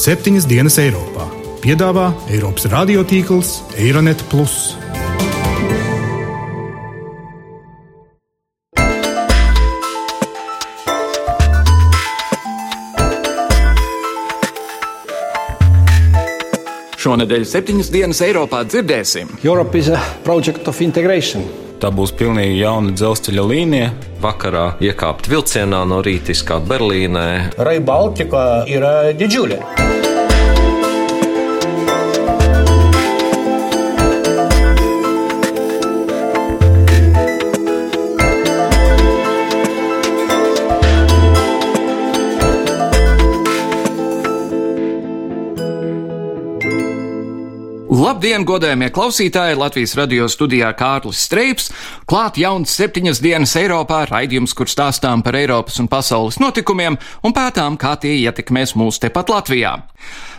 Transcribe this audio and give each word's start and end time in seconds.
septiņas 0.00 0.46
dienas 0.48 0.78
Eiropā. 0.80 1.26
Piedāvā 1.60 2.06
Eiropas 2.32 2.64
radiotīkls 2.72 3.50
Eironet. 3.76 4.22
Šonadēļ 17.00 17.44
septiņas 17.48 17.92
dienas 17.92 18.20
Eiropā 18.24 18.64
dzirdēsim. 18.64 19.36
Europe 19.44 19.76
is 19.76 19.92
a 19.92 20.00
project 20.24 20.68
of 20.68 20.80
integration. 20.80 21.69
Tā 21.80 21.88
būs 21.96 22.10
pilnīgi 22.12 22.58
jauna 22.60 22.92
dzelzceļa 22.92 23.44
līnija. 23.52 23.92
Vakarā 24.20 24.66
iekāpt 24.84 25.30
vilcienā 25.32 25.80
no 25.88 26.02
rīta 26.04 26.34
izkāpt 26.34 26.68
Berlīnē. 26.68 27.56
Rail 27.56 27.80
Baltica 27.88 28.66
yra 28.68 29.14
didžiulė. 29.16 29.62
Labdien, 48.00 48.46
godējumie 48.48 48.86
klausītāji! 48.96 49.58
Latvijas 49.60 49.92
radio 49.98 50.24
studijā 50.32 50.70
Kārlis 50.72 51.18
Streips. 51.26 51.66
Klāt 52.08 52.38
jauns 52.40 52.72
septiņas 52.72 53.18
dienas 53.20 53.52
Eiropā 53.60 53.98
raidījums, 54.08 54.54
kur 54.56 54.70
stāstām 54.72 55.20
par 55.26 55.36
Eiropas 55.36 55.76
un 55.82 55.88
pasaules 55.90 56.38
notikumiem 56.40 56.96
un 56.96 57.34
pētām, 57.36 57.76
kā 57.76 57.90
tie 58.00 58.14
ietekmēs 58.22 58.72
mūs 58.80 59.02
tepat 59.02 59.28
Latvijā. 59.34 59.74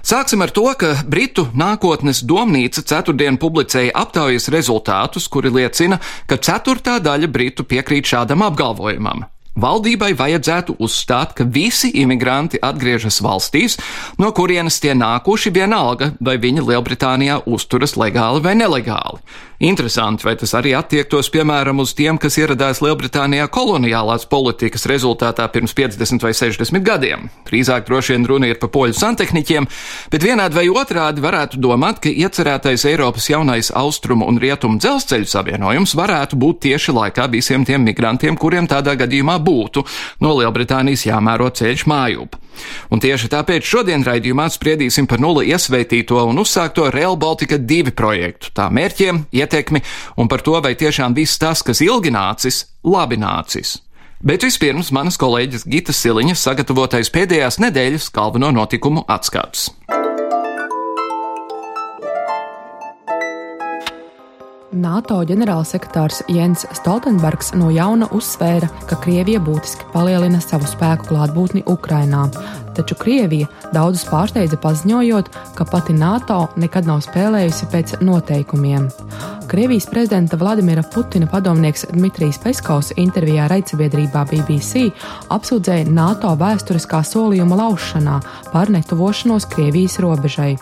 Sāksim 0.02 0.42
ar 0.42 0.50
to, 0.56 0.64
ka 0.74 0.96
Britu 1.06 1.46
nākotnes 1.54 2.24
domnīca 2.26 2.82
ceturtdien 2.82 3.38
publicēja 3.38 3.94
aptaujas 3.94 4.50
rezultātus, 4.50 5.30
kuri 5.30 5.54
liecina, 5.60 6.02
ka 6.26 6.42
ceturtā 6.42 6.98
daļa 6.98 7.30
Britu 7.30 7.68
piekrīt 7.70 8.10
šādam 8.10 8.42
apgalvojumam. 8.48 9.28
Valdībai 9.60 10.14
vajadzētu 10.16 10.78
uzstāt, 10.80 11.34
ka 11.36 11.44
visi 11.44 11.90
imigranti 12.00 12.62
atgriežas 12.64 13.20
valstīs, 13.20 13.76
no 14.16 14.32
kurienes 14.32 14.80
tie 14.80 14.96
nākuši 14.96 15.52
vienalga, 15.52 16.14
vai 16.24 16.38
viņi 16.40 16.64
Lielbritānijā 16.70 17.42
uzturas 17.52 17.98
legāli 18.00 18.40
vai 18.46 18.56
nelegāli. 18.56 19.20
Interesanti, 19.62 20.26
vai 20.26 20.34
tas 20.40 20.56
arī 20.58 20.72
attiektos, 20.74 21.28
piemēram, 21.30 21.84
uz 21.84 21.92
tiem, 21.94 22.18
kas 22.18 22.40
ieradās 22.40 22.80
Lielbritānijā 22.82 23.46
koloniālās 23.54 24.24
politikas 24.26 24.88
rezultātā 24.90 25.46
pirms 25.54 25.76
50 25.78 26.24
vai 26.26 26.32
60 26.34 26.82
gadiem. 26.82 27.28
Drīzāk 27.46 27.86
droši 27.86 28.16
vien 28.16 28.26
runa 28.26 28.50
ir 28.50 28.58
par 28.58 28.72
poļu 28.74 28.98
santehniķiem, 28.98 29.68
bet 30.10 30.26
vienādi 30.26 30.58
vai 30.58 30.66
otrādi 30.72 31.22
varētu 31.22 31.62
domāt, 31.62 32.00
ka 32.02 32.10
iecerētais 32.10 32.88
Eiropas 32.90 33.30
jaunais 33.30 33.70
austrumu 33.78 34.26
un 34.32 34.42
rietumu 34.42 34.82
dzelzceļu 34.82 35.30
savienojums 35.30 35.94
varētu 36.00 36.42
būt 36.42 36.64
tieši 36.66 36.98
laikā 36.98 37.30
visiem 37.30 37.68
tiem 37.68 37.86
migrantiem, 37.86 38.40
kuriem 38.42 38.66
tādā 38.72 38.98
gadījumā 38.98 39.38
būtu 39.42 39.84
no 40.24 40.36
Lielbritānijas 40.40 41.06
jāmēro 41.10 41.50
ceļš 41.50 41.86
mājup. 41.90 42.38
Un 42.92 43.02
tieši 43.02 43.30
tāpēc 43.32 43.66
šodien 43.66 44.04
raidījumā 44.06 44.48
spriedīsim 44.52 45.08
par 45.10 45.22
nulli 45.24 45.50
iesvētīto 45.52 46.20
un 46.30 46.42
uzsākto 46.44 46.90
Real 46.94 47.18
Baltica 47.20 47.58
2 47.58 47.96
projektu, 47.98 48.52
tā 48.56 48.68
mērķiem, 48.74 49.26
ietekmi 49.32 49.84
un 50.18 50.32
par 50.32 50.44
to, 50.46 50.58
vai 50.64 50.76
tiešām 50.78 51.16
viss 51.18 51.42
tas, 51.42 51.64
kas 51.66 51.82
ilgi 51.82 52.14
nācis, 52.14 52.66
labi 52.84 53.20
nācis. 53.22 53.80
Bet 54.22 54.46
vispirms 54.46 54.92
manas 54.94 55.18
kolēģis 55.18 55.66
Gita 55.66 55.96
Siliņas 55.98 56.46
sagatavotais 56.46 57.10
pēdējās 57.10 57.58
nedēļas 57.64 58.12
galveno 58.14 58.54
notikumu 58.54 59.08
atskats. 59.10 59.72
NATO 64.72 65.18
ģenerālsekretārs 65.28 66.22
Jens 66.32 66.62
Stoltenbergs 66.78 67.50
no 67.60 67.68
jauna 67.76 68.08
uzsvēra, 68.16 68.70
ka 68.88 68.96
Krievija 69.04 69.42
būtiski 69.44 69.84
palielina 69.92 70.40
savu 70.40 70.70
spēku 70.70 71.10
klātbūtni 71.10 71.66
Ukrainā. 71.68 72.30
Taču 72.72 72.96
Krievija 72.96 73.50
daudzus 73.76 74.06
pārsteidza 74.08 74.56
paziņojot, 74.64 75.28
ka 75.58 75.68
pati 75.68 75.96
NATO 75.98 76.46
nekad 76.56 76.88
nav 76.88 77.02
spēlējusi 77.04 77.68
pēc 77.74 77.98
noteikumiem. 78.00 78.88
Krievijas 79.52 79.90
prezidenta 79.92 80.40
Vladimira 80.40 80.86
Putina 80.88 81.28
padomnieks 81.28 81.90
Dmitrijs 81.92 82.40
Peskovs 82.40 82.94
intervijā 82.96 83.50
raidsabiedrībā 83.52 84.24
BBC 84.32 84.88
apsūdzēja 85.36 85.92
NATO 85.92 86.32
vēsturiskā 86.40 87.04
solījuma 87.04 87.60
laušanā 87.60 88.22
par 88.54 88.72
netuvošanos 88.72 89.52
Krievijas 89.52 90.00
robežai. 90.00 90.56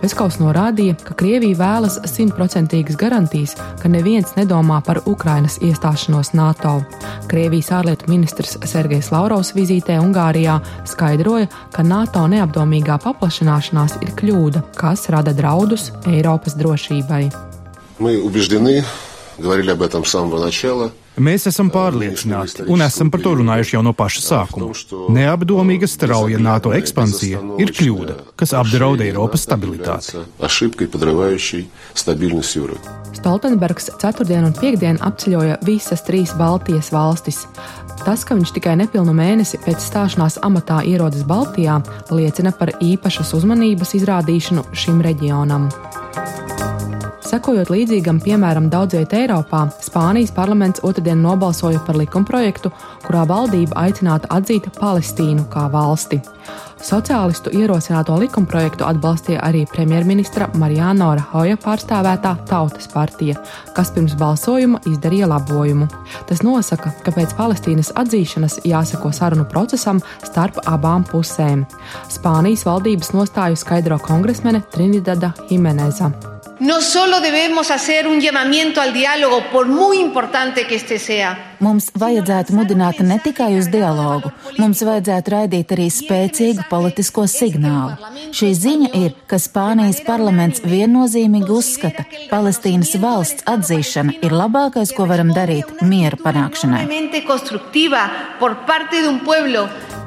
Peskovs 0.00 0.36
norādīja, 0.40 0.96
ka 1.06 1.14
Krievija 1.16 1.56
vēlas 1.56 1.96
simtprocentīgas 2.10 2.98
garantijas, 3.00 3.54
ka 3.80 3.88
neviens 3.88 4.34
nedomā 4.36 4.82
par 4.84 5.00
Ukrainas 5.08 5.56
iestāšanos 5.64 6.34
NATO. 6.36 6.74
Krievijas 7.30 7.72
ārlietu 7.78 8.10
ministrs 8.12 8.58
Sergejs 8.68 9.08
Laurovs 9.14 9.54
vizītē 9.56 9.96
Ungārijā 10.02 10.58
skaidroja, 10.88 11.48
ka 11.72 11.82
NATO 11.86 12.26
neapdomīgā 12.28 13.00
paplašināšanās 13.06 13.98
ir 14.04 14.12
kļūda, 14.20 14.66
kas 14.76 15.08
rada 15.12 15.32
draudus 15.36 15.90
Eiropas 16.06 16.58
drošībai. 16.60 17.32
Мы 17.98 18.20
убеждены, 18.20 18.84
говорили 19.38 19.70
об 19.70 19.80
этом 19.80 20.04
с 20.04 20.10
самого 20.10 20.38
начала, 20.44 20.92
Mēs 21.19 21.43
esam 21.49 21.67
pārliecināti 21.67 22.63
un 22.71 22.81
esam 22.85 23.09
par 23.11 23.19
to 23.23 23.33
runājuši 23.35 23.75
jau 23.75 23.81
no 23.83 23.91
paša 23.91 24.21
sākuma. 24.23 24.69
Neapdomīga 25.11 25.89
strauja 25.91 26.39
NATO 26.39 26.71
ekspansija 26.71 27.41
ir 27.59 27.73
kļūda, 27.75 28.15
kas 28.39 28.53
apdraud 28.55 29.03
Eiropas 29.03 29.43
stabilitāti. 29.43 30.23
Stoltenbergs 33.11 33.91
ceturtdien 33.99 34.47
un 34.47 34.55
piekdien 34.55 35.01
apceļoja 35.03 35.59
visas 35.67 36.07
trīs 36.07 36.31
Baltijas 36.39 36.93
valstis. 36.95 37.43
Tas, 38.05 38.23
ka 38.25 38.33
viņš 38.39 38.55
tikai 38.55 38.77
nepilnu 38.79 39.11
mēnesi 39.13 39.59
pēc 39.61 39.83
stāšanās 39.83 40.39
amatā 40.47 40.79
ierodas 40.87 41.27
Baltijā, 41.27 41.81
liecina 42.09 42.55
par 42.55 42.71
īpašas 42.79 43.35
uzmanības 43.37 43.97
izrādīšanu 43.99 44.63
šim 44.73 45.03
reģionam. 45.05 45.67
Sekojot 47.31 47.69
līdzīgam 47.71 48.17
piemēram 48.19 48.65
daudz 48.67 48.97
vietā 48.97 49.21
Eiropā, 49.21 49.61
Spānijas 49.79 50.33
parlaments 50.35 50.81
otrdien 50.83 51.21
nobalsoja 51.23 51.79
par 51.85 51.95
likumprojektu, 51.95 52.67
kurā 53.05 53.21
valdība 53.29 53.77
aicināta 53.85 54.27
atzīt 54.35 54.65
Palestīnu 54.75 55.45
kā 55.53 55.69
valsti. 55.71 56.19
Sociālistu 56.83 57.53
ierosināto 57.55 58.17
likumprojektu 58.19 58.83
atbalstīja 58.83 59.45
arī 59.47 59.61
premjerministra 59.69 60.49
Marijāna 60.59 61.13
Rahoja 61.21 61.55
pārstāvētā 61.61 62.33
Tautas 62.49 62.89
partija, 62.91 63.37
kas 63.77 63.93
pirms 63.95 64.17
balsojuma 64.19 64.81
izdarīja 64.91 65.29
labojumu. 65.31 65.87
Tas 66.27 66.43
nosaka, 66.43 66.91
ka 67.05 67.13
pēc 67.15 67.37
Palestīnas 67.37 67.93
atzīšanas 68.01 68.59
jāseko 68.67 69.13
sarunu 69.15 69.45
procesam 69.47 70.03
starp 70.25 70.59
abām 70.65 71.07
pusēm. 71.07 71.63
Spānijas 72.11 72.67
valdības 72.67 73.13
nostāju 73.15 73.61
skaidro 73.63 74.01
kongresmene 74.03 74.65
Trinidada 74.75 75.31
Jimeneza. 75.47 76.11
No 76.61 76.79
solo 76.79 77.21
debemos 77.21 77.71
hacer 77.71 78.07
un 78.07 78.21
llamamiento 78.21 78.81
al 78.81 78.93
diálogo, 78.93 79.41
por 79.51 79.65
muy 79.65 79.97
importante 79.97 80.67
que 80.67 80.75
este 80.75 80.99
sea. 80.99 81.55
Mums 81.57 81.87
vajadzētu 81.97 82.53
mudināt 82.53 82.99
ne 83.01 83.17
tikai 83.17 83.55
uz 83.57 83.65
dialogu, 83.73 84.29
mums 84.61 84.83
vajadzētu 84.85 85.33
raidīt 85.33 85.73
arī 85.73 85.87
spēcīgu 85.89 86.67
politisko 86.69 87.25
signālu. 87.25 87.97
Šī 88.37 88.49
ziņa 88.59 88.89
ir, 88.99 89.15
ka 89.25 89.41
Spānijas 89.41 90.03
parlaments 90.05 90.61
viennozīmīgi 90.61 91.49
uzskata, 91.49 92.05
Palestīnas 92.29 92.93
valsts 93.01 93.41
atzīšana 93.49 94.19
ir 94.21 94.29
labākais, 94.29 94.93
ko 94.93 95.09
varam 95.09 95.33
darīt 95.33 95.81
miera 95.81 96.17
panākšanai. 96.21 96.85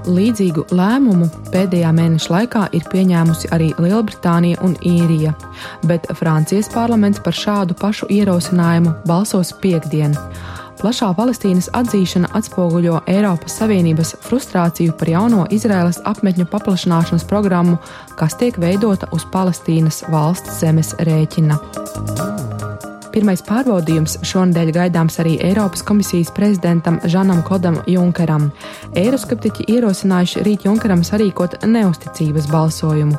Līdzīgu 0.05 0.67
lēmumu 0.77 1.31
pēdējā 1.49 1.91
mēneša 1.97 2.33
laikā 2.33 2.65
ir 2.77 2.85
pieņēmusi 2.93 3.49
arī 3.57 3.71
Lielbritānija 3.81 4.61
un 4.67 4.75
Īrija, 4.85 5.33
bet 5.89 6.05
Francijas 6.19 6.69
parlaments 6.75 7.23
par 7.25 7.37
šādu 7.37 7.77
pašu 7.81 8.11
ierosinājumu 8.13 8.93
balsos 9.09 9.55
piekdien. 9.63 10.13
Plašā 10.83 11.09
Palestīnas 11.17 11.71
atzīšana 11.73 12.29
atspoguļo 12.37 13.01
Eiropas 13.09 13.57
Savienības 13.63 14.13
frustrāciju 14.27 14.93
par 15.01 15.09
jauno 15.15 15.47
Izraēlas 15.55 16.03
apmetņu 16.05 16.51
paplašināšanas 16.53 17.25
programmu, 17.31 17.79
kas 18.21 18.37
tiek 18.37 18.61
veidota 18.61 19.09
uz 19.17 19.25
Palestīnas 19.33 20.05
valsts 20.13 20.61
zemes 20.61 20.93
rēķina. 21.01 22.34
Pirmais 23.15 23.45
pārbaudījums 23.47 24.17
šonadēļ 24.27 24.71
gaidāms 24.75 25.21
arī 25.23 25.37
Eiropas 25.47 25.85
komisijas 25.87 26.33
prezidentam 26.35 26.97
Žanam 27.07 27.45
Klodam 27.47 27.77
Junkeram. 27.87 28.49
Eiroskeptiķi 28.99 29.69
ierosinājuši 29.71 30.43
rīt 30.43 30.67
Junkeram 30.67 31.05
sarīkot 31.07 31.61
neusticības 31.63 32.49
balsojumu. 32.51 33.15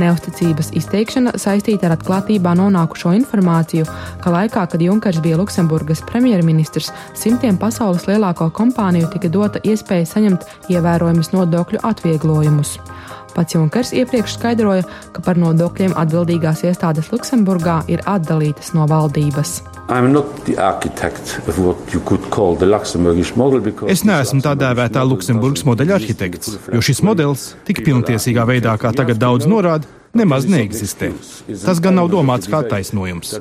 Neusticības 0.00 0.72
izteikšana 0.80 1.34
saistīta 1.40 1.90
ar 1.90 1.98
atklātībā 1.98 2.54
nonākušo 2.56 3.12
informāciju, 3.18 3.84
ka 4.24 4.32
laikā, 4.32 4.64
kad 4.72 4.80
Junkers 4.80 5.20
bija 5.20 5.36
Luksemburgas 5.36 6.00
premjerministrs, 6.08 6.88
simtiem 7.12 7.60
pasaules 7.60 8.08
lielāko 8.08 8.48
kompāniju 8.56 9.12
tika 9.12 9.28
dota 9.28 9.60
iespēja 9.68 10.08
saņemt 10.14 10.48
ievērojumus 10.72 11.34
nodokļu 11.36 11.84
atvieglojumus. 11.84 12.78
Pats 13.36 13.54
Junkers 13.54 13.92
iepriekš 13.92 14.38
skaidroja, 14.38 14.86
ka 15.12 15.20
par 15.24 15.36
nodokļiem 15.36 15.92
atbildīgās 16.00 16.62
iestādes 16.64 17.10
Luksemburgā 17.12 17.82
ir 17.92 18.00
atdalītas 18.08 18.72
no 18.72 18.86
valdības. 18.88 19.58
Es 23.92 24.02
neesmu 24.08 24.40
tā 24.42 24.54
dēvētā 24.58 25.04
Luksemburgas 25.06 25.66
modeļa 25.68 26.00
arhitekts, 26.00 26.56
jo 26.72 26.82
šis 26.88 27.04
modelis 27.06 27.52
tik 27.68 27.84
pilntiesīgā 27.86 28.48
veidā, 28.48 28.74
kā 28.80 28.90
tagad 28.96 29.20
daudz 29.22 29.46
norāda, 29.46 29.86
nemaz 30.18 30.46
neeksistē. 30.50 31.12
Tas 31.64 31.80
gan 31.82 31.98
nav 31.98 32.10
domāts 32.12 32.50
kā 32.50 32.62
taisnojums. 32.66 33.34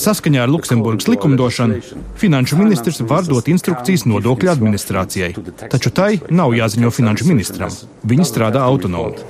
Saskaņā 0.00 0.44
ar 0.44 0.52
Luksemburgas 0.52 1.08
likumdošanu 1.10 1.80
finanšu 2.20 2.58
ministrs 2.60 3.02
var 3.12 3.26
dot 3.28 3.50
instrukcijas 3.52 4.06
nodokļu 4.08 4.52
administrācijai, 4.54 5.32
taču 5.72 5.92
tai 5.94 6.12
nav 6.30 6.54
jāziņo 6.56 6.92
finanšu 6.94 7.28
ministram. 7.30 7.74
Viņi 8.04 8.28
strādā 8.28 8.64
autonomi. 8.64 9.20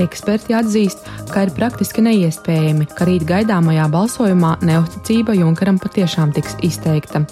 Eksperti 0.00 0.54
atzīst, 0.56 1.02
ka 1.28 1.42
ir 1.44 1.50
praktiski 1.56 2.02
neiespējami, 2.04 2.86
ka 2.96 3.06
rīt 3.08 3.26
gaidāmajā 3.28 3.88
balsojumā 3.92 4.54
neusticība 4.64 5.34
Junkaram 5.36 5.76
patiešām 5.82 6.32
tiks 6.36 6.56
izteikta 6.64 7.26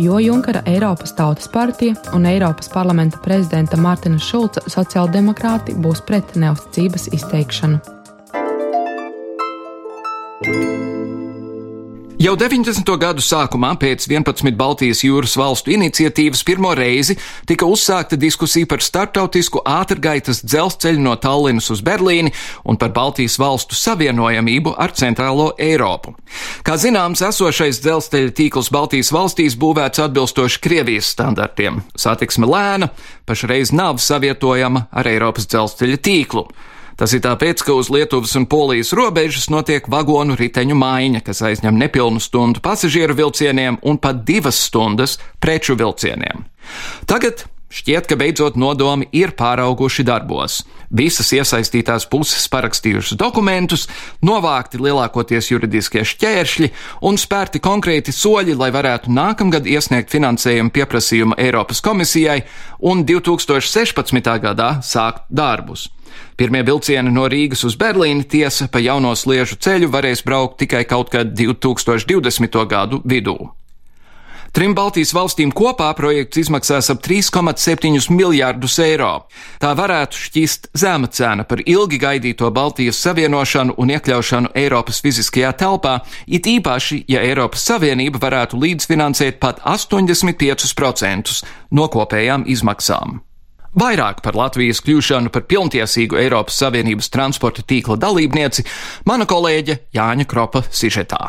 jo 0.00 0.18
Junkara 0.18 0.62
Eiropas 0.66 1.12
Tautas 1.12 1.48
partija 1.48 1.94
un 2.14 2.26
Eiropas 2.26 2.70
parlamenta 2.72 3.18
prezidenta 3.24 3.76
Mārtiņa 3.76 4.20
Šulca 4.24 4.64
sociāldemokrāti 4.72 5.76
būs 5.76 6.00
pret 6.08 6.36
neusticības 6.40 7.10
izteikšanu. 7.18 7.80
Jau 12.20 12.34
90. 12.36 12.84
gadu 13.00 13.22
sākumā 13.24 13.70
pēc 13.80 14.04
11 14.04 14.52
Baltijas 14.52 14.98
jūras 15.00 15.38
valstu 15.40 15.72
iniciatīvas 15.72 16.42
pirmo 16.44 16.74
reizi 16.76 17.14
tika 17.48 17.64
uzsākta 17.64 18.18
diskusija 18.20 18.68
par 18.68 18.82
startautisku 18.84 19.62
ātrgaitas 19.64 20.42
dzelzceļu 20.44 21.00
no 21.00 21.14
Tallinas 21.16 21.70
uz 21.72 21.80
Berlīni 21.80 22.34
un 22.68 22.76
par 22.76 22.92
Baltijas 22.92 23.38
valstu 23.40 23.78
savienojamību 23.80 24.74
ar 24.76 24.92
centrālo 24.92 25.46
Eiropu. 25.56 26.12
Kā 26.60 26.76
zināms, 26.76 27.22
esošais 27.24 27.80
dzelzceļa 27.86 28.34
tīkls 28.36 28.68
Baltijas 28.68 29.14
valstīs 29.16 29.56
būvēts 29.56 30.02
atbilstoši 30.04 30.60
Krievijas 30.60 31.08
standartiem. 31.14 31.80
Satiksme 31.96 32.50
lēna, 32.52 32.90
pašreiz 33.24 33.72
nav 33.72 33.96
savietojama 33.96 34.90
ar 34.92 35.08
Eiropas 35.08 35.48
dzelzceļa 35.48 36.02
tīklu. 36.04 36.44
Tas 36.98 37.14
ir 37.16 37.22
tāpēc, 37.24 37.62
ka 37.66 37.76
uz 37.76 37.90
Lietuvas 37.92 38.34
un 38.38 38.48
Polijas 38.50 38.94
robežas 38.96 39.50
notiek 39.52 39.86
vagonu 39.90 40.36
riteņu 40.38 40.76
maiņa, 40.78 41.22
kas 41.26 41.44
aizņem 41.46 41.78
nepilnu 41.80 42.20
stundu 42.22 42.62
pasažieru 42.64 43.16
vilcieniem 43.18 43.80
un 43.82 44.00
pat 44.02 44.24
divas 44.28 44.60
stundas 44.66 45.18
preču 45.40 45.78
vilcieniem. 45.78 46.46
Tagad 47.08 47.46
Šķiet, 47.70 48.08
ka 48.10 48.16
beidzot 48.18 48.56
nodomi 48.58 49.06
ir 49.14 49.30
pārauguši 49.38 50.02
darbos. 50.02 50.56
Visas 50.90 51.28
iesaistītās 51.30 52.08
puses 52.10 52.48
parakstījušas 52.50 53.14
dokumentus, 53.14 53.84
novākti 54.26 54.80
lielākoties 54.82 55.52
juridiskie 55.52 56.02
šķēršļi 56.02 56.70
un 57.06 57.20
spērti 57.22 57.62
konkrēti 57.62 58.10
soļi, 58.10 58.58
lai 58.58 58.72
varētu 58.74 59.14
nākamgad 59.14 59.70
iesniegt 59.70 60.10
finansējumu 60.10 60.74
pieprasījumu 60.74 61.38
Eiropas 61.38 61.78
komisijai 61.86 62.40
un 62.90 63.06
2016. 63.06 64.34
gadā 64.42 64.72
sākt 64.82 65.30
darbus. 65.30 65.86
Pirmie 66.36 66.64
vilcieni 66.66 67.12
no 67.12 67.28
Rīgas 67.30 67.64
uz 67.68 67.78
Berlīni 67.80 68.24
tiesa 68.24 68.68
pa 68.72 68.82
jauno 68.82 69.14
sliežu 69.16 69.60
ceļu 69.60 69.90
varēs 69.92 70.24
braukt 70.26 70.60
tikai 70.64 70.84
kaut 70.88 71.12
kad 71.12 71.32
2020. 71.36 72.62
gadu 72.70 73.02
vidū. 73.04 73.38
Trim 74.50 74.72
Baltijas 74.74 75.12
valstīm 75.14 75.52
kopā 75.54 75.92
projekts 75.94 76.40
izmaksās 76.40 76.88
ap 76.90 77.04
3,7 77.04 78.10
miljārdus 78.10 78.80
eiro. 78.82 79.12
Tā 79.62 79.70
varētu 79.78 80.18
šķist 80.18 80.66
zema 80.82 81.06
cena 81.06 81.46
par 81.46 81.62
ilgi 81.62 82.00
gaidīto 82.02 82.50
Baltijas 82.50 82.98
savienošanu 83.04 83.78
un 83.78 83.94
iekļaušanu 83.94 84.50
Eiropas 84.58 84.98
fiziskajā 85.06 85.54
telpā, 85.62 86.00
it 86.26 86.50
īpaši, 86.50 87.04
ja 87.06 87.22
Eiropas 87.22 87.62
Savienība 87.70 88.18
varētu 88.26 88.58
līdzfinansēt 88.58 89.38
pat 89.38 89.62
85% 89.62 91.42
no 91.70 91.86
kopējām 91.86 92.48
izmaksām. 92.50 93.20
Vairāk 93.78 94.18
par 94.24 94.34
Latvijas 94.34 94.80
kļūšanu 94.82 95.30
par 95.30 95.44
pilntiesīgu 95.46 96.18
Eiropas 96.18 96.56
Savienības 96.58 97.10
transporta 97.14 97.62
tīkla 97.62 98.00
dalībnieci 98.02 98.66
mana 99.06 99.28
kolēģe 99.30 99.76
Jāņa 99.94 100.26
Kropa 100.26 100.64
Sižetā. 100.74 101.20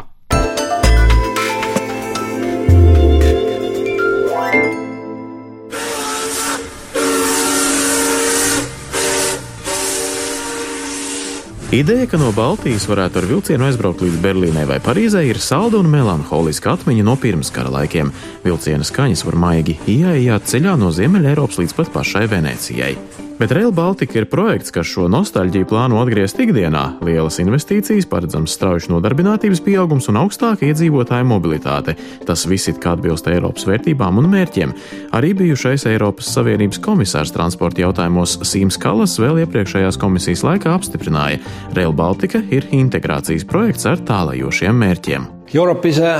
Ideja, 11.72 12.04
ka 12.04 12.18
no 12.20 12.34
Baltijas 12.36 12.84
varētu 12.84 13.22
ar 13.22 13.26
vilcienu 13.30 13.64
aizbraukt 13.64 14.02
līdz 14.04 14.18
Berlīnai 14.20 14.66
vai 14.68 14.82
Parīzai, 14.84 15.22
ir 15.32 15.38
salda 15.40 15.80
un 15.80 15.88
melanholiska 15.88 16.74
atmiņa 16.76 17.06
no 17.08 17.16
pirmskara 17.16 17.72
laikiem. 17.72 18.12
Vilciena 18.44 18.84
skaņas 18.84 19.24
var 19.24 19.40
maigi 19.40 19.78
ieejāt 19.88 20.52
ceļā 20.52 20.76
no 20.76 20.92
Ziemeļa 20.92 21.32
Eiropas 21.32 21.62
līdz 21.64 21.78
pat 21.78 21.96
pašai 21.96 22.28
Venecijai. 22.28 22.98
Bet 23.42 23.52
Rail 23.52 23.72
Baltica 23.74 24.20
ir 24.20 24.28
projekts, 24.30 24.70
kas 24.70 24.86
šo 24.86 25.08
nostalģiju 25.10 25.66
plāno 25.66 25.98
atgriezt 25.98 26.38
ikdienā. 26.44 26.84
Lielas 27.02 27.40
investīcijas, 27.42 28.06
paredzams 28.06 28.54
strauji 28.54 28.92
nodarbinātības 28.92 29.64
pieaugums 29.66 30.12
un 30.12 30.20
augstāka 30.22 30.68
iedzīvotāja 30.68 31.26
mobilitāte. 31.26 31.96
Tas 32.28 32.46
viss 32.46 32.70
it 32.70 32.78
kā 32.84 32.94
atbilst 32.94 33.32
Eiropas 33.34 33.66
vērtībām 33.66 34.22
un 34.22 34.30
mērķiem. 34.30 34.78
Arī 35.18 35.34
bijušais 35.42 35.88
Eiropas 35.90 36.30
Savienības 36.38 36.84
komisārs 36.86 37.34
transporta 37.34 37.82
jautājumos 37.82 38.38
Sīms 38.46 38.78
Kalas 38.78 39.18
vēl 39.18 39.42
iepriekšējās 39.48 39.98
komisijas 39.98 40.46
laikā 40.46 40.78
apstiprināja, 40.78 41.42
Rail 41.74 41.98
Baltica 41.98 42.46
ir 42.54 42.70
integrācijas 42.70 43.50
projekts 43.50 43.90
ar 43.90 44.06
tālajošiem 44.06 44.86
mērķiem. 44.86 45.32
Europe 45.58 45.90
is 45.90 45.98
a 45.98 46.20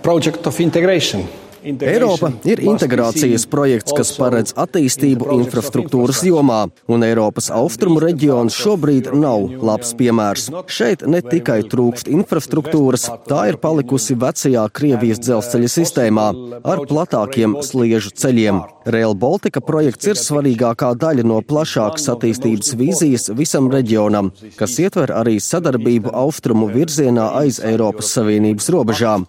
project 0.00 0.48
of 0.48 0.64
integration. 0.64 1.28
Eiropa 1.66 2.30
ir 2.46 2.60
integrācijas 2.62 3.46
projekts, 3.50 3.94
kas 3.96 4.12
paredz 4.14 4.52
attīstību 4.54 5.32
infrastruktūras 5.40 6.20
jomā, 6.26 6.60
un 6.86 7.02
Eiropas 7.02 7.48
austrumu 7.50 7.98
reģions 8.04 8.54
šobrīd 8.54 9.10
nav 9.18 9.48
labs 9.66 9.90
piemērs. 9.98 10.46
Šeit 10.70 11.02
ne 11.10 11.18
tikai 11.26 11.64
trūkst 11.66 12.10
infrastruktūras, 12.12 13.08
tā 13.26 13.48
ir 13.50 13.58
palikusi 13.58 14.14
vecajā 14.22 14.62
Krievijas 14.78 15.22
dzelzceļa 15.24 15.72
sistēmā 15.74 16.28
ar 16.62 16.84
platākiem 16.86 17.58
sliežu 17.66 18.14
ceļiem. 18.14 18.62
Rail 18.86 19.18
Baltica 19.18 19.58
projekts 19.58 20.12
ir 20.12 20.20
svarīgākā 20.20 20.92
daļa 21.02 21.26
no 21.26 21.40
plašākas 21.42 22.06
attīstības 22.14 22.76
vīzijas 22.78 23.32
visam 23.34 23.72
reģionam, 23.74 24.30
kas 24.54 24.78
ietver 24.78 25.10
arī 25.18 25.40
sadarbību 25.42 26.14
austrumu 26.14 26.70
virzienā 26.70 27.32
aiz 27.42 27.58
Eiropas 27.58 28.14
Savienības 28.14 28.70
robežām. 28.70 29.26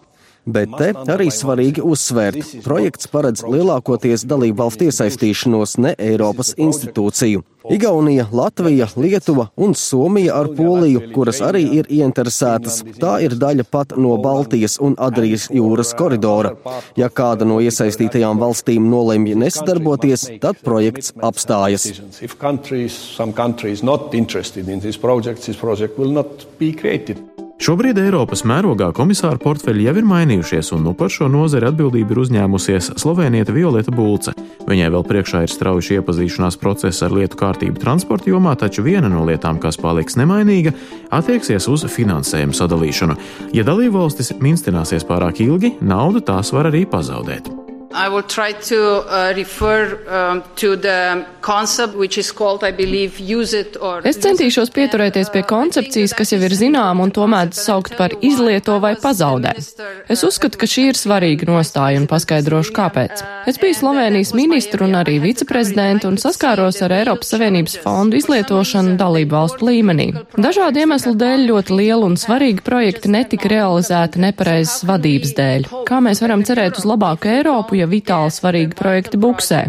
Bet 0.48 0.72
te 0.80 0.92
arī 1.12 1.28
svarīgi 1.34 1.84
uzsvērt, 1.84 2.56
projekts 2.64 3.10
paredz 3.12 3.44
lielākoties 3.44 4.24
dalību 4.28 4.62
valstu 4.62 4.88
iesaistīšanos 4.88 5.76
ne 5.84 5.94
Eiropas 5.98 6.54
institūciju. 6.56 7.44
Igaunija, 7.68 8.26
Latvija, 8.32 8.86
Lietuva 8.96 9.48
un 9.56 9.74
Somija 9.74 10.36
ar 10.40 10.48
Poliju, 10.56 11.02
kuras 11.12 11.42
arī 11.44 11.64
ir 11.80 11.90
ieinteresētas, 11.92 12.78
tā 13.02 13.18
ir 13.26 13.34
daļa 13.36 13.66
pat 13.68 13.92
no 14.00 14.14
Baltijas 14.24 14.78
un 14.80 14.96
Adrijas 14.96 15.48
jūras 15.52 15.92
koridora. 15.98 16.54
Ja 16.96 17.10
kāda 17.12 17.44
no 17.48 17.58
iesaistītajām 17.60 18.40
valstīm 18.40 18.88
nolemj 18.88 19.34
nesadarboties, 19.42 20.28
tad 20.40 20.62
projekts 20.64 21.12
apstājas. 21.20 21.90
Šobrīd 27.58 27.98
Eiropas 27.98 28.44
mērogā 28.46 28.92
komisāra 28.94 29.34
portfeļi 29.42 29.88
jau 29.88 29.94
ir 29.98 30.06
mainījušies, 30.06 30.70
un 30.76 30.84
nu 30.86 30.92
par 30.94 31.10
šo 31.10 31.26
nozari 31.32 31.66
atbildību 31.66 32.14
ir 32.14 32.20
uzņēmusies 32.22 32.92
Slovēnieta 33.02 33.54
Violeta 33.56 33.90
Bulce. 33.94 34.36
Viņai 34.68 34.92
vēl 34.94 35.04
priekšā 35.08 35.42
ir 35.42 35.50
strauji 35.50 35.98
iepazīšanās 35.98 36.60
process 36.62 37.02
ar 37.02 37.16
lietu 37.18 37.40
kārtību 37.42 37.82
transporta 37.82 38.30
jomā, 38.30 38.54
taču 38.54 38.86
viena 38.86 39.10
no 39.10 39.26
lietām, 39.26 39.58
kas 39.58 39.80
paliks 39.82 40.14
nemainīga, 40.20 40.76
attieksies 41.10 41.66
uz 41.66 41.88
finansējumu 41.90 42.54
sadalīšanu. 42.54 43.18
Ja 43.58 43.66
dalībvalstis 43.66 44.36
minstināsies 44.38 45.08
pārāk 45.08 45.42
ilgi, 45.42 45.74
naudu 45.82 46.22
tās 46.22 46.54
var 46.54 46.70
arī 46.70 46.86
pazaudēt. 46.86 47.57
To, 47.98 49.02
uh, 49.02 49.34
refer, 49.34 49.98
um, 50.06 50.42
concept, 51.40 51.94
called, 52.36 52.62
believe, 52.76 53.18
es 54.04 54.18
centīšos 54.22 54.70
pieturēties 54.70 55.32
pie 55.34 55.42
koncepcijas, 55.42 56.14
kas 56.14 56.30
jau 56.30 56.38
ir 56.46 56.54
zināma 56.54 57.02
un 57.02 57.10
to 57.10 57.26
mēdz 57.26 57.58
saukt 57.58 57.96
par 57.98 58.14
izlieto 58.22 58.76
vai 58.78 58.92
pazaudē. 59.02 59.56
Es 60.06 60.22
uzskatu, 60.22 60.60
ka 60.60 60.68
šī 60.70 60.84
ir 60.92 61.00
svarīga 61.00 61.48
nostāja 61.50 61.98
un 61.98 62.06
paskaidrošu, 62.10 62.74
kāpēc. 62.76 63.24
Es 63.50 63.58
biju 63.58 63.74
Slovenijas 63.80 64.30
ministru 64.36 64.86
un 64.86 64.94
arī 65.00 65.16
viceprezidentu 65.24 66.12
un 66.12 66.20
saskāros 66.22 66.78
ar 66.86 66.94
Eiropas 67.00 67.34
Savienības 67.34 67.80
fondu 67.82 68.20
izlietošanu 68.20 68.94
dalību 69.00 69.34
valstu 69.34 69.72
līmenī. 69.72 70.08
Dažādu 70.38 70.84
iemeslu 70.84 71.16
dēļ 71.18 71.48
ļoti 71.50 71.80
liela 71.82 72.06
un 72.06 72.14
svarīga 72.20 72.62
projekti 72.62 73.10
netika 73.10 73.50
realizēti 73.56 74.22
nepareizas 74.22 74.86
vadības 74.86 75.34
dēļ. 75.40 75.68
Kā 75.88 75.98
mēs 76.04 76.22
varam 76.22 76.46
cerēt 76.46 76.78
uz 76.78 76.86
labāku 76.86 77.32
Eiropu, 77.34 77.80
ja 77.80 77.87
vitāli 77.90 78.34
svarīgi 78.34 78.76
projekti 78.78 79.20
buksē. 79.20 79.62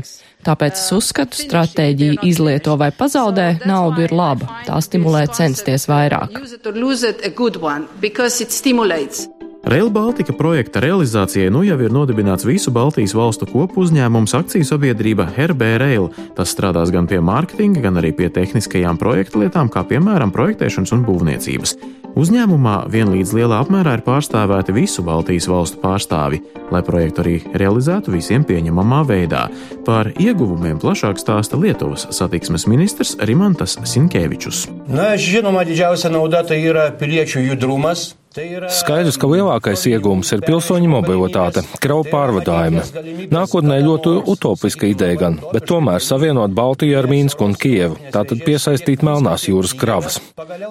Tāpēc 0.45 0.77
es 0.77 0.91
uzskatu, 0.95 1.35
stratēģija 1.35 2.21
izlieto 2.23 2.77
vai 2.79 2.93
pazaudē 2.95 3.49
naudu 3.67 4.05
ir 4.07 4.13
laba. 4.15 4.61
Tā 4.67 4.79
stimulē 4.83 5.25
censties 5.35 5.89
vairāk. 5.91 6.39
Rail 9.69 9.89
Baltica 9.91 10.31
projekta 10.31 10.79
realizācijai 10.79 11.49
nu 11.51 11.65
jau 11.67 11.75
ir 11.83 11.91
nodibināts 11.91 12.47
visu 12.47 12.71
Baltijas 12.71 13.11
valstu 13.11 13.43
kopu 13.49 13.83
uzņēmums 13.83 14.31
akciju 14.37 14.63
sabiedrība 14.63 15.27
RB 15.49 15.73
Rail. 15.81 16.07
Tas 16.37 16.53
strādās 16.55 16.93
gan 16.95 17.09
pie 17.11 17.19
mārketinga, 17.19 17.83
gan 17.83 17.99
arī 17.99 18.13
pie 18.15 18.29
tehniskajām 18.31 18.97
projektu 19.01 19.43
lietām, 19.43 19.67
kā 19.67 19.83
piemēram 19.89 20.31
projektēšanas 20.31 20.95
un 20.95 21.03
būvniecības. 21.03 21.75
Uzņēmumā 22.19 22.89
vienlīdz 22.91 23.31
lielā 23.37 23.61
apmērā 23.63 23.93
ir 23.95 24.01
pārstāvēti 24.03 24.73
visu 24.75 25.05
Baltijas 25.07 25.45
valstu 25.47 25.79
pārstāvi, 25.79 26.41
lai 26.67 26.81
projektu 26.83 27.23
arī 27.23 27.35
realizētu 27.61 28.11
visiem 28.11 28.43
pieņemamā 28.43 29.05
veidā. 29.07 29.45
Par 29.87 30.11
ieguvumiem 30.19 30.81
plašāk 30.83 31.21
stāsta 31.21 31.55
Lietuvas 31.55 32.09
satiksmes 32.17 32.67
ministrs 32.67 33.15
Rimantas 33.23 33.77
Sinkevičus. 33.87 34.65
Na, 34.91 35.13
žinoma, 35.15 35.63
didžiausia 35.63 36.11
nauda 36.11 36.43
tai 36.43 36.59
yra 36.67 36.89
piliečių 36.99 37.45
judrumas. 37.53 38.09
Skaidrs, 38.29 39.15
ka 39.17 39.25
lielākais 39.25 39.87
iegūms 39.89 40.29
ir 40.35 40.43
pilsoņu 40.45 40.89
mobilitāte, 40.91 41.63
kravu 41.81 42.03
pārvadājumi. 42.11 42.83
Nākotnē 43.33 43.79
ļoti 43.81 44.11
utopiska 44.29 44.85
ideja 44.85 45.17
gan, 45.23 45.39
bet 45.49 45.65
tomēr 45.71 46.03
savienot 46.05 46.53
Baltiju 46.53 46.99
ar 46.99 47.07
Mīnsku 47.09 47.47
un 47.47 47.55
Kievu, 47.57 47.97
tātad 48.13 48.43
piesaistīt 48.45 49.01
Melnās 49.05 49.47
jūras 49.49 49.73
kravas. 49.73 50.19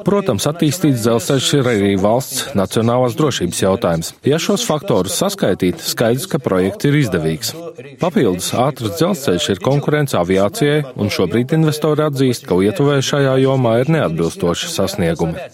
Protams, 0.07 0.47
attīstīts 0.47 1.03
dzelzceļš 1.03 1.49
ir 1.59 1.71
arī 1.73 1.93
valsts 1.99 2.55
nacionālās 2.59 3.19
drošības 3.19 3.63
jautājums. 3.65 4.13
Ja 4.29 4.39
šos 4.39 4.63
faktorus 4.69 5.19
saskaitīt, 5.19 5.83
skaidrs, 5.83 6.29
ka 6.31 6.39
projekts 6.39 6.87
ir 6.87 7.01
izdevīgs. 7.01 7.57
Papildus 7.99 8.53
ātrs 8.55 8.95
dzelzceļš 9.01 9.49
ir 9.57 9.65
konkurence 9.67 10.15
aviācijai, 10.21 10.85
un 10.95 11.11
šobrīd 11.11 11.59
investori 11.59 12.07
atzīst, 12.07 12.47
ka 12.47 12.61
Lietuvai 12.63 13.01
šajā 13.03 13.35
jomā 13.43 13.81
ir 13.83 13.91
neatbilstoši 13.99 14.71
sasniegumi. 14.79 15.51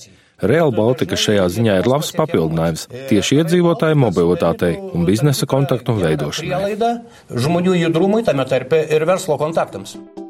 Real 0.50 0.72
Baltica 0.74 1.16
šajā 1.18 1.46
ziņā 1.56 1.78
ir 1.80 1.88
labs 1.88 2.10
papildinājums 2.16 2.88
tieši 3.10 3.40
iedzīvotāju 3.42 3.96
mobilitātei 4.02 4.74
un 4.92 5.06
biznesa 5.08 5.46
kontaktu 5.48 5.96
veidošanai. 6.00 6.60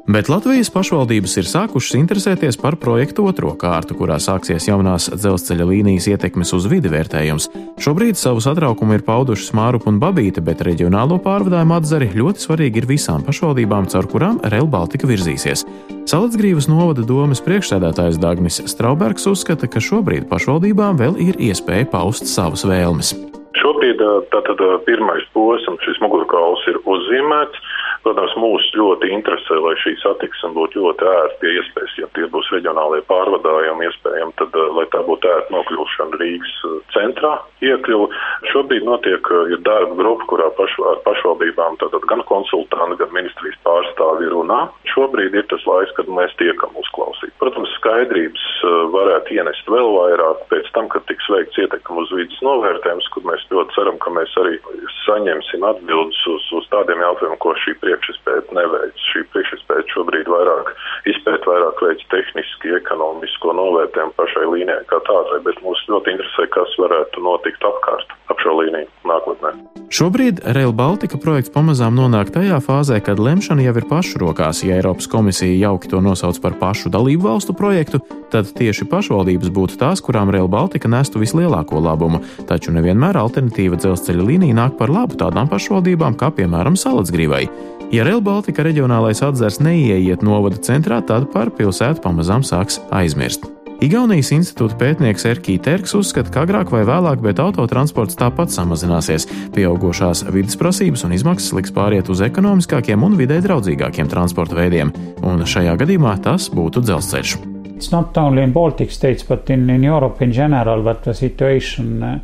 Bet 0.05 0.27
Latvijas 0.29 0.69
pašvaldības 0.69 1.31
ir 1.41 1.47
sākušas 1.49 1.95
interesēties 1.97 2.59
par 2.61 2.75
projektu 2.77 3.23
otro 3.25 3.55
kārtu, 3.57 3.95
kurā 3.97 4.19
sāksies 4.21 4.67
jaunās 4.69 5.07
dzelzceļa 5.09 5.65
līnijas 5.65 6.05
ietekmes 6.11 6.53
uz 6.53 6.67
vidi 6.69 6.91
vērtējums. 6.93 7.47
Šobrīd 7.81 8.19
savu 8.19 8.43
satraukumu 8.45 8.99
ir 8.99 9.05
paudušas 9.07 9.49
Mārup 9.57 9.87
un 9.89 9.97
Babīte, 9.97 10.43
bet 10.45 10.61
reģionālo 10.67 11.17
pārvadājumu 11.25 11.73
atzari 11.79 12.11
ļoti 12.13 12.45
svarīgi 12.45 12.83
ir 12.83 12.89
visām 12.91 13.25
pašvaldībām, 13.25 13.89
caur 13.89 14.05
kurām 14.11 14.37
Rail 14.45 14.69
Baltica 14.69 15.09
virzīsies. 15.09 15.65
Salacgrīvas 16.05 16.69
novada 16.69 17.01
domas 17.01 17.41
priekšsēdētājs 17.41 18.21
Dagnis 18.21 18.61
Straubergs 18.69 19.25
uzskata, 19.31 19.65
ka 19.65 19.81
šobrīd 19.81 20.29
pašvaldībām 20.29 21.01
vēl 21.01 21.17
ir 21.31 21.41
iespēja 21.49 21.89
paust 21.89 22.29
savas 22.29 22.61
vēlmes. 22.61 23.15
Šobrīd 23.57 24.05
tātad 24.29 24.61
pirmais 24.85 25.25
posms, 25.33 25.81
šis 25.81 25.97
mugurkauls 26.05 26.61
ir 26.69 26.77
uzzīmēts. 26.85 27.73
Protams, 28.05 28.35
mūs 28.37 28.67
ļoti 28.77 29.09
interesē, 29.15 29.55
lai 29.65 29.73
šī 29.81 29.95
satiksme 29.97 30.51
būtu 30.53 30.83
ļoti 30.83 31.07
ērta 31.09 31.39
pie 31.41 31.55
iespējas, 31.57 31.93
ja 31.97 32.09
tie 32.13 32.27
būs 32.29 32.51
reģionālie 32.53 33.01
pārvadājumi 33.09 33.87
iespējami, 33.87 34.35
tad, 34.37 34.57
lai 34.77 34.85
tā 34.93 35.01
būtu 35.07 35.31
ērta 35.31 35.55
nokļūšana 35.55 36.19
Rīgas 36.21 36.53
centrā 36.93 37.31
iekļuva. 37.65 38.09
Šobrīd 38.51 38.85
notiek 38.85 39.31
ir 39.49 39.63
darba 39.65 39.97
grupa, 39.97 40.27
kurā 40.29 40.51
pašu, 40.59 40.85
ar 40.91 41.01
pašvaldībām 41.07 41.79
tātad 41.81 42.05
gan 42.11 42.21
konsultanti, 42.29 42.99
gan 43.01 43.15
ministrijas 43.15 43.57
pārstāvi 43.65 44.29
runā. 44.35 44.61
Šobrīd 44.93 45.33
ir 45.33 45.49
tas 45.49 45.65
laiks, 45.65 45.95
kad 45.97 46.11
mēs 46.19 46.37
tiekam 46.37 46.77
uzklausīt. 46.83 47.33
Protams, 47.41 47.73
skaidrības 47.79 48.45
varētu 48.93 49.39
ienest 49.39 49.73
vēl 49.73 49.89
vairāk 49.97 50.45
pēc 50.53 50.69
tam, 50.77 50.91
kad 50.93 51.09
tiks 51.09 51.25
veikts 51.33 51.57
ietekmi 51.65 52.05
uz 52.05 52.13
vidas 52.13 52.37
novērtējums, 52.45 53.09
kur 53.17 53.25
mēs 53.31 53.49
ļoti 53.49 53.79
ceram, 53.79 53.97
ka 54.05 54.13
mēs 54.13 54.37
arī 54.45 54.59
saņemsim 55.07 55.65
atbildes 55.65 56.21
uz, 56.29 56.47
uz 56.61 56.69
tādiem 56.69 57.01
jautājumiem, 57.01 57.41
ko 57.41 57.57
šī 57.65 57.75
priekšspēja 57.95 58.43
neveic. 58.57 59.03
Šī 59.11 59.23
priekšspēja 59.33 59.87
šobrīd 59.93 60.27
vairāk 60.31 60.71
izpēt, 61.11 61.47
vairāk 61.47 61.81
veids 61.87 62.07
tehniski, 62.11 62.75
ekonomisko 62.79 63.55
novērtējumu 63.55 64.15
pašai 64.19 64.45
līnijai 64.51 64.83
kā 64.91 64.99
tādai, 65.07 65.41
bet 65.47 65.61
mūs 65.63 65.83
ļoti 65.91 66.15
interesē, 66.15 66.47
kas 66.55 66.75
varētu 66.81 67.23
notikt 67.23 67.63
apkārt 67.63 68.15
ap 68.31 68.41
šo 68.41 68.57
līniju 68.59 68.89
nākotnē. 69.07 69.53
Šobrīd 69.95 70.41
Rail 70.55 70.73
Baltica 70.75 71.17
projekts 71.21 71.51
pamazām 71.53 71.93
nonāk 71.95 72.31
tajā 72.33 72.57
fāzē, 72.63 72.97
kad 73.05 73.21
lemšana 73.21 73.63
jau 73.67 73.75
ir 73.77 73.85
pašu 73.89 74.19
rokās. 74.23 74.63
Ja 74.65 74.79
Eiropas 74.79 75.07
komisija 75.11 75.53
jauki 75.69 75.91
to 75.91 76.01
nosauc 76.01 76.39
par 76.41 76.57
pašu 76.59 76.89
dalību 76.93 77.27
valstu 77.29 77.53
projektu, 77.57 78.01
tad 78.33 78.49
tieši 78.57 78.89
pašvaldības 78.91 79.53
būtu 79.53 79.79
tās, 79.79 80.01
kurām 80.03 80.33
Rail 80.33 80.49
Baltica 80.51 80.89
nestu 80.91 81.21
vislielāko 81.21 81.79
labumu. 81.85 82.23
Taču 82.49 82.73
nevienmēr 82.75 83.21
alternatīva 83.21 83.79
dzelzceļa 83.79 84.29
līnija 84.31 84.57
nāk 84.57 84.77
par 84.81 84.91
labu 84.91 85.19
tādām 85.21 85.51
pašvaldībām 85.51 86.17
kā 86.19 86.33
piemēram 86.33 86.75
Salacgrīvai. 86.79 87.45
Ja 87.93 88.03
Rail 88.07 88.23
Baltica 88.25 88.65
reģionālais 88.65 89.21
atzars 89.23 89.61
neieiet 89.61 90.25
novada 90.25 90.57
centrā, 90.57 91.03
tad 91.05 91.29
par 91.31 91.53
pilsētu 91.53 92.01
pamazām 92.03 92.43
sāks 92.43 92.81
aizmirst. 92.89 93.54
Igaunijas 93.83 94.29
institūta 94.31 94.77
pētnieks 94.79 95.25
Erkī 95.27 95.57
Terks 95.59 95.91
uzskata, 95.97 96.31
ka 96.31 96.45
agrāk 96.45 96.69
vai 96.71 96.85
vēlāk, 96.87 97.19
bet 97.25 97.41
autotransports 97.43 98.15
tāpat 98.15 98.53
samazināsies. 98.53 99.27
Pieaugušās 99.55 100.23
vidas 100.31 100.55
prasības 100.59 101.03
un 101.03 101.15
izmaksas 101.17 101.51
liks 101.57 101.73
pāriet 101.75 102.07
uz 102.11 102.21
ekonomiskākiem 102.23 103.03
un 103.03 103.17
vidē 103.19 103.41
draudzīgākiem 103.43 104.07
transporta 104.11 104.55
veidiem, 104.55 104.93
un 105.27 105.43
šajā 105.43 105.75
gadījumā 105.83 106.15
tas 106.23 106.47
būtu 106.55 106.85
dzelzceļš. 106.87 107.35
It's 107.75 107.91
not 107.91 108.15
only 108.17 108.45
in 108.47 108.55
Baltic 108.55 108.95
states, 108.95 109.27
but 109.27 109.49
in, 109.51 109.67
in 109.69 109.83
Europe 109.83 110.23
in 110.23 110.31
general, 110.31 110.81
but 110.81 111.03
the 111.03 111.13
situation 111.13 111.99
uh, 111.99 112.15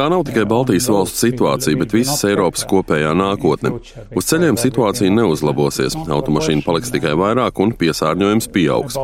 Tā 0.00 0.06
nav 0.08 0.22
tikai 0.24 0.46
Baltijas 0.48 0.86
valstu 0.88 1.18
situācija, 1.26 1.76
bet 1.76 1.92
visas 1.92 2.22
Eiropas 2.24 2.62
kopējā 2.64 3.10
nākotne. 3.20 3.74
Uz 4.16 4.28
ceļiem 4.30 4.56
situācija 4.56 5.12
neuzlabosies, 5.12 5.92
automašīnu 6.16 6.64
paliks 6.64 6.88
tikai 6.94 7.12
vairāk 7.20 7.60
un 7.60 7.74
piesārņojums 7.76 8.48
pieaugs. 8.54 8.96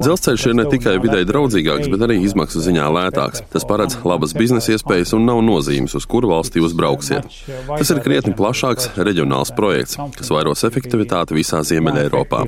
Dzelzceļš 0.00 0.46
ir 0.48 0.56
ne 0.56 0.64
tikai 0.72 0.94
videi 1.04 1.28
draudzīgāks, 1.28 1.90
bet 1.92 2.06
arī 2.06 2.16
izmaksu 2.24 2.64
ziņā 2.64 2.88
lētāks. 2.96 3.44
Tas 3.52 3.68
paredz 3.68 3.98
labas 4.08 4.32
biznesa 4.38 4.72
iespējas 4.78 5.12
un 5.18 5.28
nav 5.28 5.42
nozīmes, 5.44 5.98
uz 6.00 6.08
kuru 6.08 6.32
valsti 6.32 6.64
jūs 6.64 6.72
brauksiet. 6.80 7.28
Tas 7.68 7.92
ir 7.92 8.00
krietni 8.08 8.32
plašāks 8.40 8.94
reģionāls 8.96 9.52
projekts, 9.52 10.00
kas 10.16 10.32
vairos 10.32 10.64
efektivitāti 10.64 11.36
visā 11.42 11.60
Ziemeļa 11.60 12.08
Eiropā. 12.08 12.46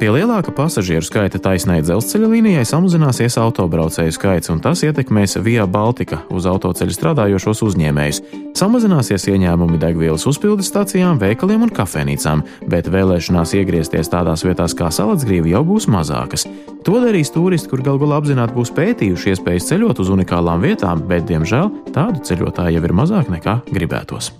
Pie 0.00 0.08
lielāka 0.08 0.48
pasažieru 0.56 1.04
skaita 1.04 1.36
taisnai 1.44 1.82
dzelzceļa 1.84 2.28
līnijai 2.32 2.62
samazināsies 2.64 3.34
autobraucēju 3.36 4.14
skaits, 4.16 4.48
un 4.48 4.62
tas 4.64 4.80
ietekmēs 4.86 5.36
Via 5.44 5.66
Baltica 5.68 6.22
uz 6.32 6.46
autoceļu 6.48 6.94
strādājošos 6.96 7.60
uzņēmējus. 7.66 8.22
Samazināsies 8.56 9.28
ieņēmumi 9.28 9.76
degvielas 9.82 10.24
uzpildes 10.24 10.70
stacijām, 10.72 11.20
veikaliem 11.20 11.66
un 11.66 11.72
kafejnīcām, 11.76 12.40
bet 12.72 12.88
vēlēšanās 12.88 13.52
iegriezties 13.60 14.08
tādās 14.08 14.40
vietās 14.46 14.72
kā 14.78 14.88
Salacgrīva 14.88 15.52
jau 15.52 15.60
būs 15.68 15.84
mazākas. 15.92 16.46
To 16.88 16.96
darīs 17.04 17.34
turisti, 17.34 17.68
kur 17.68 17.84
galu 17.84 18.00
galā 18.00 18.22
apzināti 18.22 18.56
būs 18.56 18.72
pētījuši 18.78 19.34
iespējas 19.34 19.68
ceļot 19.68 20.00
uz 20.00 20.14
unikālām 20.16 20.64
vietām, 20.64 21.04
bet, 21.12 21.28
diemžēl, 21.28 21.68
tādu 21.92 22.24
ceļotāju 22.24 22.80
jau 22.80 22.88
ir 22.88 22.96
mazāk 23.02 23.28
nekā 23.36 23.60
gribētos. 23.68 24.32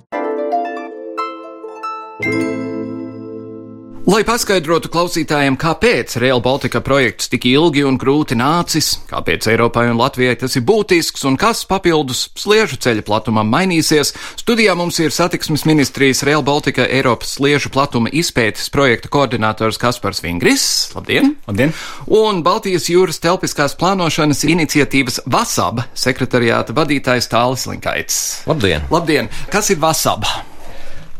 Lai 4.09 4.23
paskaidrotu 4.25 4.88
klausītājiem, 4.88 5.59
kāpēc 5.61 6.14
Real 6.23 6.40
Baltica 6.40 6.80
projekts 6.80 7.28
tik 7.28 7.45
ilgi 7.50 7.83
un 7.85 7.99
grūti 8.00 8.35
nācis, 8.38 8.95
kāpēc 9.11 9.45
Eiropai 9.52 9.90
un 9.90 10.00
Latvijai 10.00 10.38
tas 10.40 10.57
ir 10.57 10.64
būtisks 10.64 11.26
un 11.28 11.37
kas 11.40 11.66
papildus 11.69 12.23
sliežu 12.40 12.78
ceļa 12.80 13.04
platumam 13.04 13.50
mainīsies, 13.52 14.14
studijā 14.40 14.73
mums 14.78 14.97
ir 15.04 15.12
satiksmes 15.12 15.66
ministrijas 15.69 16.25
Real 16.25 16.40
Baltica 16.47 16.88
Eiropas 16.88 17.37
sliežu 17.37 17.69
platuma 17.75 18.09
izpētes 18.09 18.73
projekta 18.73 19.12
koordinators 19.12 19.78
Kaspars 19.78 20.25
Vingris. 20.25 20.64
Labdien! 20.97 21.35
Labdien! 21.45 21.76
Un 22.09 22.40
Baltijas 22.47 22.88
jūras 22.88 23.21
telpiskās 23.21 23.76
plānošanas 23.76 24.47
iniciatīvas 24.49 25.26
Vasaba 25.28 25.90
sekretariāta 25.92 26.73
vadītājs 26.73 27.28
Tālis 27.28 27.69
Linkaits. 27.69 28.23
Labdien! 28.49 28.88
Labdien! 28.88 29.28
Kas 29.52 29.69
ir 29.75 29.85
Vasaba? 29.85 30.50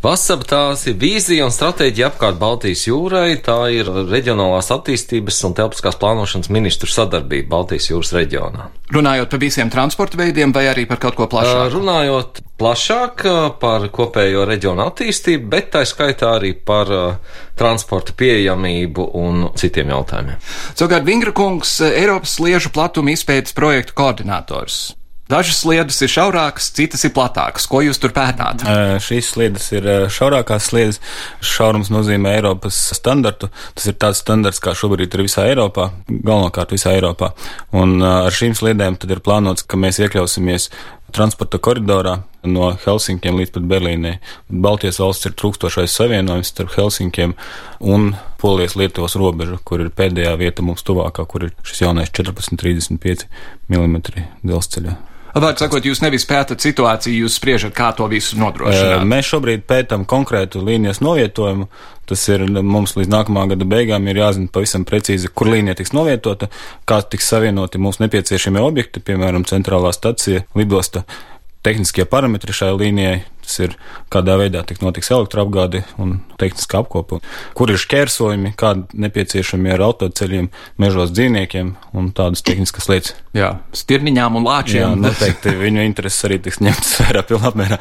Vasaba 0.01 0.47
tās 0.49 0.87
ir 0.89 0.95
vīzija 0.97 1.45
un 1.45 1.53
stratēģija 1.53 2.07
apkārt 2.09 2.39
Baltijas 2.41 2.87
jūrai. 2.87 3.35
Tā 3.45 3.59
ir 3.69 3.89
reģionālās 4.09 4.71
attīstības 4.73 5.41
un 5.45 5.57
telpiskās 5.59 5.99
plānošanas 6.01 6.49
ministru 6.49 6.89
sadarbība 6.89 7.51
Baltijas 7.51 7.91
jūras 7.91 8.15
reģionā. 8.17 8.71
Runājot 8.97 9.29
par 9.29 9.43
visiem 9.43 9.69
transporta 9.71 10.17
veidiem 10.17 10.55
vai 10.57 10.65
arī 10.71 10.87
par 10.89 11.03
kaut 11.03 11.19
ko 11.19 11.27
plašāku? 11.29 11.75
Runājot 11.75 12.41
plašāk 12.63 13.27
par 13.61 13.85
kopējo 13.93 14.47
reģionu 14.49 14.87
attīstību, 14.87 15.51
bet 15.53 15.69
tā 15.75 15.85
skaitā 15.85 16.33
arī 16.39 16.55
par 16.57 16.89
transporta 17.61 18.17
pieejamību 18.17 19.05
un 19.21 19.51
citiem 19.61 19.93
jautājumiem. 19.93 20.41
Savukārt 20.73 21.05
Vingra 21.05 21.37
kungs, 21.37 21.77
Eiropas 21.91 22.39
sliežu 22.41 22.73
platuma 22.73 23.13
izpētes 23.13 23.53
projektu 23.53 23.99
koordinators. 24.01 24.81
Dažas 25.31 25.61
sliedes 25.63 26.01
ir 26.03 26.11
šaurākas, 26.11 26.73
citas 26.75 27.05
ir 27.07 27.13
platākas. 27.15 27.69
Ko 27.71 27.83
jūs 27.85 28.01
tur 28.03 28.11
pētāt? 28.15 28.65
Šīs 29.05 29.29
sliedes 29.35 29.69
ir 29.77 29.87
šaurākās 30.11 30.71
sliedes. 30.73 30.99
Šaurums 31.45 31.93
nozīmē 31.95 32.33
Eiropas 32.41 32.79
standartu. 32.97 33.51
Tas 33.79 33.87
ir 33.87 33.99
tāds 34.01 34.25
standarts, 34.25 34.59
kā 34.63 34.75
šobrīd 34.75 35.15
ir 35.15 35.23
visā 35.29 35.47
Eiropā, 35.51 35.91
galvenokārt 36.09 36.75
visā 36.75 36.97
Eiropā. 36.97 37.31
Un 37.77 38.01
ar 38.03 38.35
šīm 38.35 38.57
sliedēm 38.59 38.99
tad 38.99 39.15
ir 39.15 39.23
plānots, 39.23 39.63
ka 39.63 39.79
mēs 39.79 40.01
iekļausimies 40.03 40.71
transporta 41.15 41.59
koridorā 41.63 42.17
no 42.47 42.71
Helsinkiem 42.85 43.39
līdz 43.39 43.53
pat 43.55 43.69
Berlīnai. 43.71 44.17
Baltijas 44.51 45.01
valsts 45.03 45.29
ir 45.29 45.37
trūkstošais 45.39 45.95
savienojums 45.95 46.51
starp 46.53 46.75
Helsinkiem 46.77 47.37
un 47.81 48.15
Polijas 48.41 48.77
Lietuvas 48.81 49.19
robežu, 49.21 49.61
kur 49.65 49.85
ir 49.85 49.93
pēdējā 49.95 50.33
vieta 50.41 50.65
mums 50.67 50.87
tuvākā, 50.87 51.27
kur 51.29 51.47
ir 51.49 51.55
šis 51.67 51.85
jaunais 51.85 52.11
14,35 52.17 53.29
mm 53.69 54.01
dzelzceļa. 54.43 54.97
Vārds 55.35 55.63
sakot, 55.63 55.85
jūs 55.87 56.03
nevis 56.03 56.27
pētat 56.29 56.63
situāciju, 56.65 57.25
jūs 57.25 57.39
spriežat, 57.39 57.75
kā 57.77 57.93
to 57.97 58.09
visu 58.11 58.39
nodrošināt. 58.41 59.05
Mēs 59.07 59.31
šobrīd 59.31 59.65
pētām 59.69 60.07
konkrētu 60.09 60.63
līnijas 60.67 61.03
novietojumu. 61.05 61.69
Tas 62.11 62.25
ir 62.27 62.43
mums 62.67 62.97
līdz 62.99 63.13
nākamā 63.13 63.45
gada 63.53 63.67
beigām 63.71 64.09
ir 64.11 64.19
jāzina 64.19 64.51
pavisam 64.51 64.83
precīzi, 64.89 65.31
kur 65.31 65.53
līnija 65.53 65.77
tiks 65.79 65.93
novietota, 65.95 66.49
kā 66.83 66.99
tiks 67.07 67.29
savienoti 67.31 67.79
mūsu 67.79 68.03
nepieciešamie 68.03 68.59
objekti, 68.67 69.03
piemēram, 69.07 69.47
centrālā 69.47 69.93
stacija, 69.95 70.43
lidosta, 70.59 71.05
tehniskie 71.63 72.09
parametri 72.11 72.57
šai 72.57 72.73
līnijai, 72.75 73.21
tas 73.51 73.59
ir 73.65 73.75
kādā 74.13 74.37
veidā 74.39 74.63
tik 74.67 74.81
notiks 74.85 75.11
elektroapgāde 75.11 75.83
un 76.01 76.21
tehniska 76.41 76.85
apkopa, 76.85 77.19
kur 77.59 77.73
ir 77.73 77.81
šķērsojumi, 77.81 78.55
kādi 78.59 79.01
nepieciešami 79.03 79.73
ar 79.75 79.83
autoceļiem, 79.89 80.49
mežos 80.81 81.11
dzīvniekiem 81.17 81.73
un 81.99 82.11
tādas 82.17 82.45
tehniskas 82.47 82.87
lietas. 82.91 83.17
Jā, 83.37 83.51
stirniņām 83.77 84.39
un 84.39 84.47
lāčiem. 84.47 84.83
Jā, 84.85 84.91
noteikti 84.99 85.55
viņu 85.59 85.85
intereses 85.87 86.27
arī 86.29 86.41
tiks 86.43 86.63
ņemtas 86.63 86.93
vērā 87.03 87.25
pilnā 87.27 87.51
apmērā. 87.51 87.81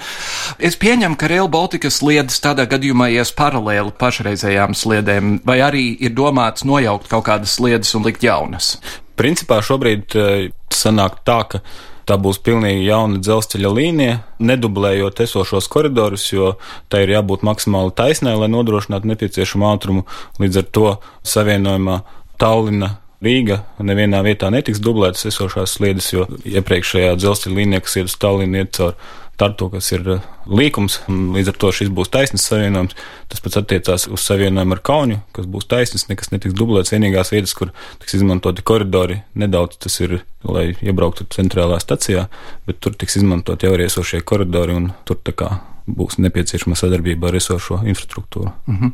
Es 0.57 0.77
pieņemu, 0.81 1.17
ka 1.19 1.29
Rail 1.31 1.49
Baltica 1.51 1.91
sliedas 1.93 2.41
tādā 2.43 2.65
gadījumā 2.69 3.11
ies 3.13 3.33
paralēli 3.38 3.93
pašreizējām 4.01 4.77
sliedēm, 4.77 5.39
vai 5.45 5.59
arī 5.65 5.85
ir 6.01 6.17
domāts 6.17 6.65
nojaukt 6.67 7.09
kaut 7.11 7.27
kādas 7.29 7.57
sliedas 7.59 7.93
un 7.97 8.05
likt 8.09 8.25
jaunas? 8.25 8.75
Principā 9.19 9.59
šobrīd 9.65 10.15
eh, 10.15 10.49
sanāk 10.73 11.21
tā, 11.27 11.41
ka 11.49 11.63
Tā 12.09 12.15
būs 12.17 12.39
pilnīgi 12.41 12.87
jauna 12.87 13.19
dzelzceļa 13.21 13.69
līnija, 13.69 14.13
nedublējot 14.41 15.19
esošos 15.27 15.67
koridorus, 15.69 16.23
jo 16.33 16.55
tai 16.89 17.03
ir 17.05 17.13
jābūt 17.13 17.43
maksimāli 17.45 17.93
taisnai, 17.93 18.33
lai 18.39 18.47
nodrošinātu 18.49 19.11
nepieciešamu 19.11 19.67
ātrumu. 19.69 20.07
Līdz 20.41 20.63
ar 20.63 20.65
to 20.73 20.87
savienojumā 21.35 21.99
Tallina 22.41 22.95
Rīga 23.21 23.59
nevienā 23.83 24.23
vietā 24.25 24.49
netiks 24.49 24.81
dublētas 24.81 25.27
esošās 25.29 25.75
sliedes, 25.75 26.09
jo 26.15 26.25
iepriekšējā 26.47 27.13
dzelzceļa 27.19 27.57
līnija, 27.61 27.83
kas 27.85 27.99
iet 27.99 28.09
uz 28.09 28.17
Tallinu, 28.17 28.63
iet 28.63 28.73
caur 28.79 28.95
Tartu, 29.39 29.69
kas 29.72 29.88
ir 29.96 30.03
eh, 30.15 30.25
līkums, 30.51 31.00
līdz 31.08 31.53
ar 31.53 31.58
to 31.63 31.72
šis 31.75 31.91
būs 31.96 32.12
taisnīgs 32.12 32.48
savienojums. 32.50 32.98
Tas 33.31 33.43
pats 33.46 33.60
attiecās 33.62 34.08
uz 34.12 34.25
savienojumu 34.25 34.75
ar 34.75 34.84
Kaunu, 34.89 35.19
kas 35.36 35.48
būs 35.48 35.69
taisnīgs, 35.72 36.10
nekas 36.12 36.34
netiks 36.34 36.58
dublēts. 36.60 36.91
Vienīgās 36.96 37.31
vietas, 37.31 37.55
kur 37.55 37.72
tiks 38.01 38.17
izmantoti 38.19 38.65
koridori, 38.67 39.22
nedaudz 39.39 39.79
tas 39.86 39.96
ir, 40.03 40.19
lai 40.43 40.74
iebrauktu 40.84 41.29
centrālā 41.36 41.79
stacijā, 41.79 42.27
bet 42.67 42.84
tur 42.84 42.98
tiks 43.00 43.19
izmantot 43.22 43.63
jau 43.63 43.72
arī 43.77 43.88
esošie 43.88 44.22
koridori, 44.27 44.75
un 44.75 44.91
tur 45.08 45.22
tā 45.24 45.36
kā 45.39 45.53
būs 45.98 46.19
nepieciešama 46.24 46.77
sadarbība 46.79 47.29
ar 47.29 47.39
esošo 47.39 47.81
infrastruktūru. 47.84 48.51
Mm 48.67 48.77
-hmm. 48.77 48.91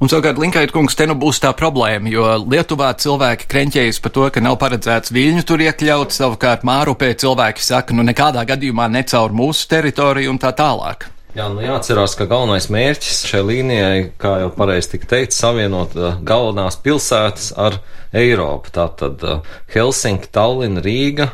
Un 0.00 0.08
savukārt, 0.08 0.38
Linkait 0.38 0.72
kungs, 0.72 0.94
te 0.94 1.06
nu 1.06 1.14
būs 1.14 1.40
tā 1.42 1.52
problēma, 1.52 2.08
jo 2.08 2.24
Lietuvā 2.50 2.94
cilvēki 2.94 3.48
krenķējas 3.48 4.00
par 4.02 4.12
to, 4.12 4.30
ka 4.30 4.40
nav 4.40 4.58
paredzēts 4.58 5.12
viļņu 5.12 5.44
tur 5.44 5.60
iekļaut, 5.60 6.10
savukārt 6.12 6.64
Mārupē 6.64 7.14
cilvēki 7.14 7.62
saka, 7.62 7.94
nu 7.94 8.02
nekādā 8.02 8.44
gadījumā 8.44 8.88
ne 8.90 9.02
caur 9.02 9.30
mūsu 9.32 9.68
teritoriju 9.68 10.30
un 10.30 10.38
tā 10.38 10.52
tālāk. 10.52 11.10
Jā, 11.36 11.44
nu 11.52 11.60
jāatcerās, 11.60 12.16
ka 12.16 12.24
galvenais 12.24 12.70
mērķis 12.72 13.26
šai 13.28 13.42
līnijai, 13.44 13.98
kā 14.18 14.38
jau 14.40 14.48
pareizi 14.56 14.94
tika 14.94 15.06
teikt, 15.06 15.36
savienot 15.36 15.92
uh, 15.94 16.16
galvenās 16.24 16.78
pilsētas 16.80 17.52
ar 17.56 17.76
Eiropu. 18.16 18.72
Tātad 18.72 19.22
uh, 19.22 19.44
Helsinki, 19.74 20.30
Tallinn, 20.32 20.80
Rīga, 20.80 21.28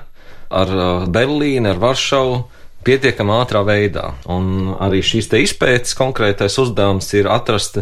ar 0.51 0.75
uh, 0.75 1.07
Berlīnu, 1.07 1.71
ar 1.71 1.81
Varšavu 1.81 2.43
pietiekami 2.85 3.35
ātrā 3.37 3.63
veidā. 3.67 4.11
Un 4.31 4.75
arī 4.83 5.03
šīs 5.05 5.31
te 5.33 5.41
izpētes 5.43 5.97
konkrētais 5.99 6.59
uzdevums 6.63 7.11
ir 7.17 7.29
atrast 7.33 7.81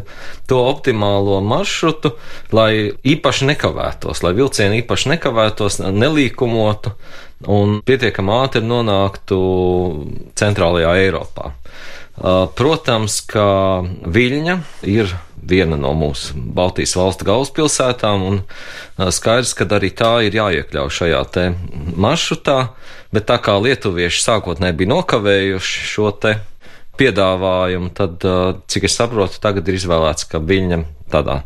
to 0.50 0.60
optimālo 0.62 1.40
maršrutu, 1.44 2.14
lai 2.54 2.92
īpaši 3.14 3.50
nekavētos, 3.52 4.22
lai 4.24 4.34
vilcieni 4.38 4.82
īpaši 4.82 5.14
nekavētos, 5.16 5.80
nelīkumotu 5.92 6.94
un 7.52 7.80
pietiekami 7.86 8.36
ātri 8.38 8.62
nonāktu 8.66 9.40
centrālajā 10.38 10.94
Eiropā. 11.02 11.52
Protams, 12.12 13.20
ka 13.24 13.44
Viļņa 14.04 14.56
ir 14.90 15.14
viena 15.42 15.78
no 15.80 15.94
mūsu 15.96 16.36
Baltijas 16.36 16.94
valstu 16.98 17.26
galvaspilsētām, 17.26 18.24
un 18.28 19.10
skaidrs, 19.10 19.54
ka 19.58 19.66
arī 19.78 19.90
tā 19.96 20.12
ir 20.28 20.36
jāiekļauj 20.36 20.92
šajā 20.98 21.22
te 21.34 21.48
maršrutā, 21.96 22.58
bet 23.14 23.26
tā 23.30 23.40
kā 23.42 23.56
lietuvieši 23.58 24.22
sākotnēji 24.22 24.78
bija 24.82 24.92
nokavējuši 24.92 25.86
šo 25.88 26.12
te 26.22 26.36
piedāvājumu, 27.00 27.90
tad, 27.96 28.24
cik 28.68 28.86
es 28.86 28.96
saprotu, 29.00 29.40
tagad 29.42 29.68
ir 29.68 29.80
izvēlēts, 29.80 30.28
ka 30.28 30.42
viņa 30.44 30.82
tādā 31.12 31.40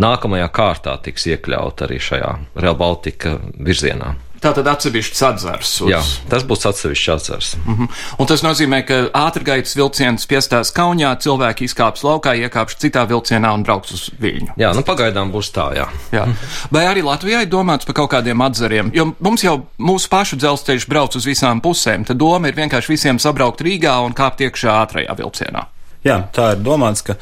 nākamajā 0.00 0.48
kārtā 0.54 0.96
tiks 1.02 1.26
iekļaut 1.34 1.82
arī 1.84 1.98
šajā 2.02 2.36
Real 2.62 2.78
Baltica 2.78 3.36
virzienā. 3.58 4.14
Tā 4.42 4.50
tad 4.56 4.66
atsevišķs 4.66 5.20
atzars. 5.28 5.72
Uz... 5.84 5.90
Jā, 5.92 6.00
tas 6.30 6.42
būs 6.46 6.66
atsevišķs 6.66 7.10
atzars. 7.14 7.50
Mm 7.60 7.74
-hmm. 7.76 8.00
Un 8.18 8.26
tas 8.26 8.42
nozīmē, 8.42 8.80
ka 8.86 8.96
ātrgaitas 9.14 9.76
vilciens 9.78 10.26
piestās 10.26 10.72
Kaunijā, 10.74 11.14
cilvēki 11.22 11.68
izkāps 11.68 12.02
laukā, 12.02 12.34
iekāps 12.34 12.74
citā 12.82 13.06
vilcienā 13.06 13.52
un 13.54 13.62
brauks 13.62 13.92
uz 13.92 14.10
Viļņu. 14.20 14.56
Jā, 14.58 14.72
nu 14.74 14.82
pagaidām 14.82 15.30
būs 15.32 15.52
tā, 15.54 15.68
jā. 15.76 15.86
jā. 16.12 16.26
Vai 16.70 16.86
arī 16.86 17.04
Latvijai 17.06 17.46
domāts 17.46 17.86
par 17.86 17.94
kaut 17.94 18.10
kādiem 18.10 18.42
atzariem? 18.42 18.90
Jo 18.94 19.12
mums 19.20 19.44
jau 19.44 19.62
mūsu 19.78 20.08
pašu 20.10 20.36
dzelzceļš 20.36 20.88
brauc 20.88 21.16
uz 21.16 21.26
visām 21.26 21.60
pusēm, 21.60 22.04
tad 22.04 22.16
doma 22.16 22.48
ir 22.48 22.54
vienkārši 22.54 22.88
visiem 22.88 23.18
sabraukt 23.18 23.60
Rīgā 23.60 23.94
un 24.04 24.12
kāpt 24.12 24.40
iekšā 24.40 24.74
ātrajā 24.82 25.14
vilcienā. 25.18 25.66
Jā, 26.02 26.18
tā 26.34 26.52
ir 26.56 26.58
domāts, 26.66 27.02
ka 27.06 27.14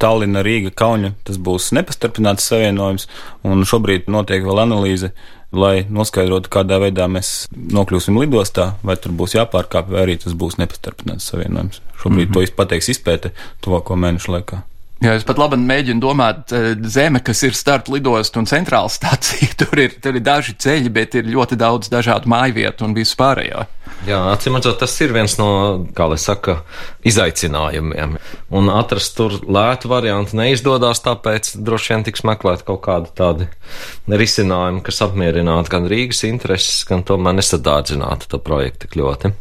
Tallina, 0.00 0.40
Rīga, 0.42 0.72
Kauņa 0.74 1.12
tas 1.24 1.36
būs 1.36 1.68
nepastarpināts 1.76 2.48
savienojums, 2.48 3.06
un 3.44 3.64
šobrīd 3.68 4.08
notiek 4.08 4.44
vēl 4.44 4.64
analīze 4.64 5.12
lai 5.52 5.84
noskaidrotu, 5.92 6.50
kādā 6.52 6.78
veidā 6.82 7.06
mēs 7.12 7.46
nokļūsim 7.52 8.18
lidostā, 8.22 8.72
vai 8.82 8.96
tur 8.96 9.12
būs 9.16 9.36
jāpārkāpj, 9.36 9.92
vai 9.92 10.04
arī 10.06 10.18
tas 10.24 10.36
būs 10.38 10.58
nepastarpināts 10.60 11.28
savienojums. 11.32 11.82
Šobrīd 12.02 12.28
mm 12.28 12.34
-hmm. 12.34 12.52
to 12.52 12.56
pateiks 12.56 12.88
izpēte 12.88 13.32
tuvāko 13.60 13.96
mēnešu 13.96 14.32
laikā. 14.32 14.62
Jā, 15.02 15.16
es 15.18 15.24
pat 15.26 15.38
labi 15.40 15.56
mēģinu 15.58 15.98
domāt, 16.02 16.52
eh, 16.54 16.76
zeme, 16.86 17.18
kas 17.26 17.40
ir 17.42 17.56
starp 17.58 17.88
lidostu 17.90 18.38
un 18.38 18.46
centrāla 18.46 18.90
stācija, 18.92 19.50
tur 19.60 19.80
ir, 19.82 19.96
tur 20.02 20.14
ir 20.18 20.22
daži 20.22 20.54
ceļi, 20.54 20.92
bet 20.94 21.16
ir 21.18 21.30
ļoti 21.32 21.58
daudz 21.58 21.90
dažādu 21.90 22.30
mājvietu 22.30 22.86
un 22.86 22.94
visu 22.94 23.18
pārējo. 23.18 23.64
Jā, 24.06 24.18
acīm 24.32 24.56
redzot, 24.58 24.78
tas 24.78 24.94
ir 25.02 25.12
viens 25.14 25.34
no, 25.38 25.48
kā 25.94 26.06
lai 26.10 26.18
saka, 26.22 26.60
izaicinājumiem. 27.06 28.16
Un 28.54 28.70
atrast 28.70 29.14
tur 29.18 29.36
lētu 29.42 29.90
variantu 29.90 30.38
neizdodas, 30.38 31.02
tāpēc 31.02 31.52
droši 31.62 31.94
vien 31.94 32.06
tiks 32.06 32.24
meklēt 32.26 32.64
kaut 32.66 32.82
kādu 32.86 33.10
tādu 33.18 33.50
risinājumu, 34.10 34.82
kas 34.86 35.02
apmierinātu 35.06 35.74
gan 35.74 35.90
Rīgas 35.90 36.22
intereses, 36.30 36.82
gan 36.88 37.02
tomēr 37.06 37.38
nesadārdzinātu 37.38 38.30
to 38.30 38.42
projektu 38.42 38.86
tik 38.86 38.98
ļoti. 39.02 39.34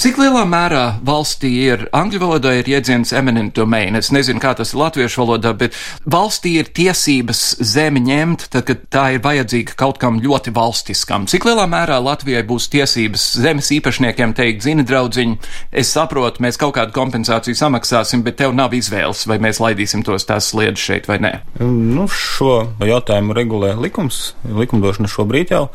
Cik 0.00 0.18
lielā 0.20 0.42
mērā 0.48 0.84
valstī 1.06 1.50
ir 1.66 1.86
angļu 1.96 2.20
valodā 2.22 2.52
ir 2.58 2.68
jēdziens 2.68 3.12
eminent 3.16 3.54
domain? 3.56 3.96
Es 3.98 4.10
nezinu, 4.14 4.40
kā 4.42 4.52
tas 4.56 4.74
ir 4.74 4.80
latviešu 4.80 5.22
valodā, 5.22 5.52
bet 5.56 5.76
valstī 6.04 6.56
ir 6.60 6.70
tiesības 6.76 7.42
zemi 7.64 8.02
ņemt, 8.04 8.46
tad, 8.52 8.66
kad 8.68 8.84
tā 8.92 9.04
ir 9.16 9.24
vajadzīga 9.24 9.76
kaut 9.80 10.00
kam 10.02 10.20
ļoti 10.22 10.52
valstiskam. 10.56 11.26
Cik 11.30 11.48
lielā 11.48 11.66
mērā 11.70 11.98
Latvijai 12.04 12.42
būs 12.46 12.68
tiesības 12.72 13.26
zemes 13.42 13.70
īpašniekiem 13.76 14.34
teikt, 14.38 14.64
zini, 14.66 14.84
draudziņ, 14.88 15.36
es 15.82 15.92
saprotu, 15.96 16.44
mēs 16.44 16.60
kaut 16.60 16.76
kādu 16.78 16.94
kompensāciju 16.96 17.58
samaksāsim, 17.58 18.24
bet 18.26 18.38
tev 18.40 18.54
nav 18.56 18.74
izvēles, 18.76 19.26
vai 19.30 19.40
mēs 19.42 19.62
laidīsim 19.62 20.04
tos 20.06 20.28
tās 20.28 20.52
sliedas 20.52 20.82
šeit 20.82 21.08
vai 21.10 21.20
nē? 21.24 21.32
Nu, 21.60 22.08
šo 22.08 22.70
jautājumu 22.84 23.36
regulē 23.36 23.74
likums, 23.80 24.30
likumdošana 24.44 25.10
šobrīd 25.10 25.56
jau. 25.56 25.66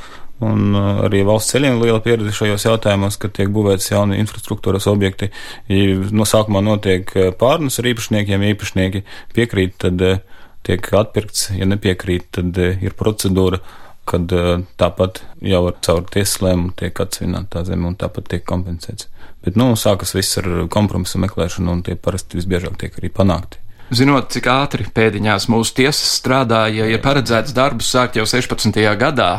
Un 0.43 0.75
uh, 0.75 1.05
arī 1.05 1.21
valsts 1.23 1.53
ceļiem 1.53 1.77
liela 1.79 2.01
pieredze 2.03 2.33
šajos 2.35 2.65
jautājumos, 2.67 3.15
kad 3.21 3.31
tiek 3.37 3.51
būvēts 3.55 3.93
jauni 3.93 4.19
infrastruktūras 4.19 4.87
objekti. 4.91 5.29
Ja 5.71 5.95
no 6.11 6.27
sākumā 6.27 6.59
notiek 6.65 7.13
uh, 7.15 7.29
pārunas 7.39 7.79
ar 7.79 7.87
īpašniekiem, 7.93 8.43
ja 8.43 8.55
īpašnieki 8.55 9.03
piekrīt, 9.37 9.77
tad 9.85 10.03
uh, 10.03 10.19
tiek 10.67 10.91
atpirkts, 10.99 11.53
ja 11.55 11.67
nepiekrīt, 11.69 12.27
tad 12.35 12.59
ir 12.59 12.95
procedūra, 12.99 13.61
kad 14.05 14.29
tāpat 14.77 15.23
jau 15.41 15.61
ar 15.69 15.77
caur 15.85 16.03
tieslēmu 16.13 16.75
tiek 16.77 16.99
atsvināta 17.01 17.55
tā 17.55 17.63
zeme 17.69 17.87
un 17.89 17.95
tāpat 17.97 18.27
tiek 18.33 18.43
kompensēts. 18.45 19.07
Bet, 19.45 19.57
nu, 19.57 19.71
sākas 19.77 20.13
viss 20.17 20.37
ar 20.41 20.49
kompromisu 20.73 21.21
meklēšanu 21.21 21.73
un 21.73 21.81
tie 21.85 21.95
parasti 21.97 22.37
visbiežāk 22.37 22.77
tiek 22.81 22.97
arī 22.97 23.09
panākti. 23.13 23.61
Zinot, 23.93 24.31
cik 24.33 24.49
ātri 24.49 24.85
pēdiņās 24.89 25.45
mūsu 25.53 25.75
tiesas 25.77 26.15
strādā, 26.17 26.65
ja 26.73 27.01
paredzēts 27.01 27.53
darbus 27.53 27.91
sākt 27.93 28.17
jau 28.17 28.25
16. 28.29 28.81
gadā, 28.97 29.31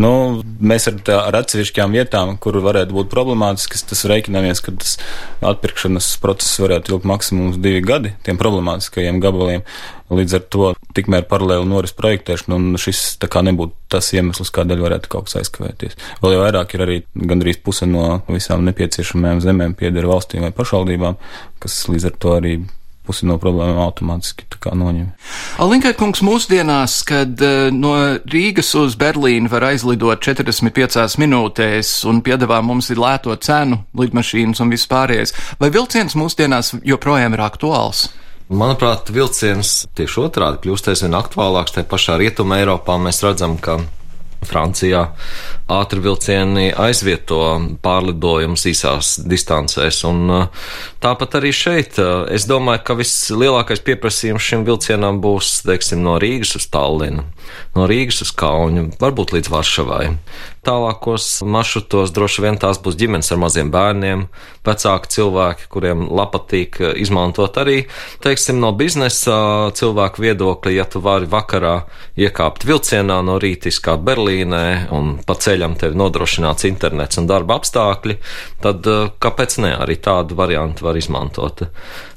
Nu, 0.00 0.40
mēs 0.64 0.86
ar, 0.88 0.94
tā, 1.04 1.18
ar 1.28 1.36
atsevišķām 1.42 1.92
vietām, 1.92 2.36
kur 2.40 2.56
varētu 2.64 2.96
būt 2.96 3.10
problemātiskas, 3.12 3.84
tas 3.90 4.06
reiķināmies, 4.08 4.62
ka 4.64 4.72
tas 4.80 4.94
atpirkšanas 5.44 6.08
process 6.22 6.62
varētu 6.62 6.94
ilgt 6.94 7.08
maksimums 7.08 7.60
divi 7.60 7.82
gadi 7.84 8.14
tiem 8.24 8.40
problemātiskajiem 8.40 9.20
gabaliem. 9.20 9.66
Līdz 10.12 10.38
ar 10.38 10.42
to 10.52 10.72
tikmēr 10.96 11.26
paralēli 11.28 11.68
noris 11.68 11.92
projektēšana, 11.96 12.56
un 12.56 12.80
šis 12.80 13.18
tā 13.20 13.28
kā 13.32 13.44
nebūtu 13.44 13.76
tas 13.92 14.08
iemesls, 14.16 14.52
kādēļ 14.56 14.84
varētu 14.86 15.12
kaut 15.12 15.28
kas 15.28 15.42
aizkavēties. 15.42 15.96
Vēl 16.24 16.38
jau 16.38 16.44
vairāk 16.46 16.76
ir 16.76 16.84
arī 16.86 17.00
gandrīz 17.12 17.60
puse 17.64 17.88
no 17.88 18.22
visām 18.32 18.64
nepieciešamajām 18.68 19.44
zemēm 19.44 19.76
pieder 19.76 20.08
valstīm 20.08 20.48
vai 20.48 20.54
pašvaldībām, 20.56 21.20
kas 21.60 21.82
līdz 21.92 22.08
ar 22.08 22.16
to 22.24 22.38
arī 22.40 22.60
pusi 23.06 23.26
no 23.26 23.38
problēmām 23.42 23.80
automātiski 23.82 24.46
noņem. 24.78 25.10
Alinkai 25.62 25.92
kungs 25.98 26.22
mūsdienās, 26.24 27.00
kad 27.08 27.42
uh, 27.42 27.68
no 27.74 27.94
Rīgas 28.30 28.72
uz 28.78 28.96
Berlīnu 28.98 29.50
var 29.52 29.66
aizlidot 29.72 30.22
45 30.22 31.18
minūtēs 31.22 31.92
un 32.10 32.22
piedāvā 32.24 32.62
mums 32.64 32.92
ir 32.94 33.02
lēto 33.02 33.34
cenu, 33.42 33.82
lidmašīnas 33.98 34.62
un 34.62 34.72
viss 34.72 34.90
pārējais, 34.90 35.34
vai 35.58 35.72
vilciens 35.74 36.18
mūsdienās 36.18 36.76
joprojām 36.86 37.34
ir 37.34 37.44
aktuāls? 37.44 38.06
Manuprāt, 38.52 39.08
vilciens 39.08 39.86
tieši 39.96 40.18
otrādi 40.26 40.60
kļūst 40.66 40.90
aizvien 40.92 41.14
aktuālāks. 41.16 41.72
Tajā 41.72 41.88
pašā 41.88 42.18
Rietumē 42.20 42.58
Eiropā 42.60 42.98
mēs 43.00 43.22
redzam, 43.24 43.56
ka 43.56 43.78
Francijā 44.46 45.02
ātri 45.72 46.02
vilcieni 46.04 46.70
aizvieto 46.76 47.40
pārlidojumus 47.84 48.66
īsās 48.70 49.12
distancēs. 49.28 50.02
Un, 50.08 50.48
tāpat 51.02 51.38
arī 51.40 51.52
šeit 51.56 52.00
es 52.32 52.46
domāju, 52.50 52.84
ka 52.86 52.98
vislielākais 52.98 53.84
pieprasījums 53.86 54.48
šim 54.50 54.66
vilcienam 54.68 55.20
būs, 55.22 55.60
teiksim, 55.68 56.02
no 56.04 56.18
Rīgas 56.22 56.56
uz 56.58 56.68
Tallinu, 56.72 57.24
no 57.76 57.86
Rīgas 57.88 58.22
uz 58.24 58.32
Kaunu, 58.36 58.88
varbūt 59.00 59.34
līdz 59.36 59.50
Varšavai. 59.52 60.04
Tālākos 60.62 61.40
maršrutos 61.42 62.12
droši 62.14 62.44
vien 62.44 62.58
tās 62.62 62.78
būs 62.82 62.94
ģimenes 63.00 63.32
ar 63.34 63.40
maziem 63.42 63.72
bērniem, 63.74 64.28
vecāki 64.62 65.10
cilvēki, 65.10 65.66
kuriem 65.72 66.04
patīk 66.32 66.78
izmantot 67.02 67.56
arī, 67.58 67.80
teiksim, 68.22 68.60
no 68.62 68.70
biznesa 68.78 69.72
cilvēku 69.74 70.22
viedokļa, 70.22 70.74
ja 70.76 70.86
tu 70.86 71.02
vari 71.02 71.26
vakarā 71.26 71.74
iekāpt 72.14 72.66
vilcienā 72.68 73.18
no 73.26 73.40
rīta 73.42 73.72
izkāpt 73.72 74.06
Berlīnē 74.06 74.92
un 74.94 75.16
pa 75.26 75.34
ceļam 75.34 75.74
tevi 75.80 75.98
nodrošināts 75.98 76.68
internets 76.70 77.18
un 77.18 77.26
darba 77.26 77.58
apstākļi, 77.58 78.20
tad 78.62 78.86
kāpēc 79.18 79.58
ne 79.66 79.74
arī 79.82 79.98
tādu 79.98 80.38
variantu 80.38 80.86
var 80.86 81.00
izmantot. 81.00 81.66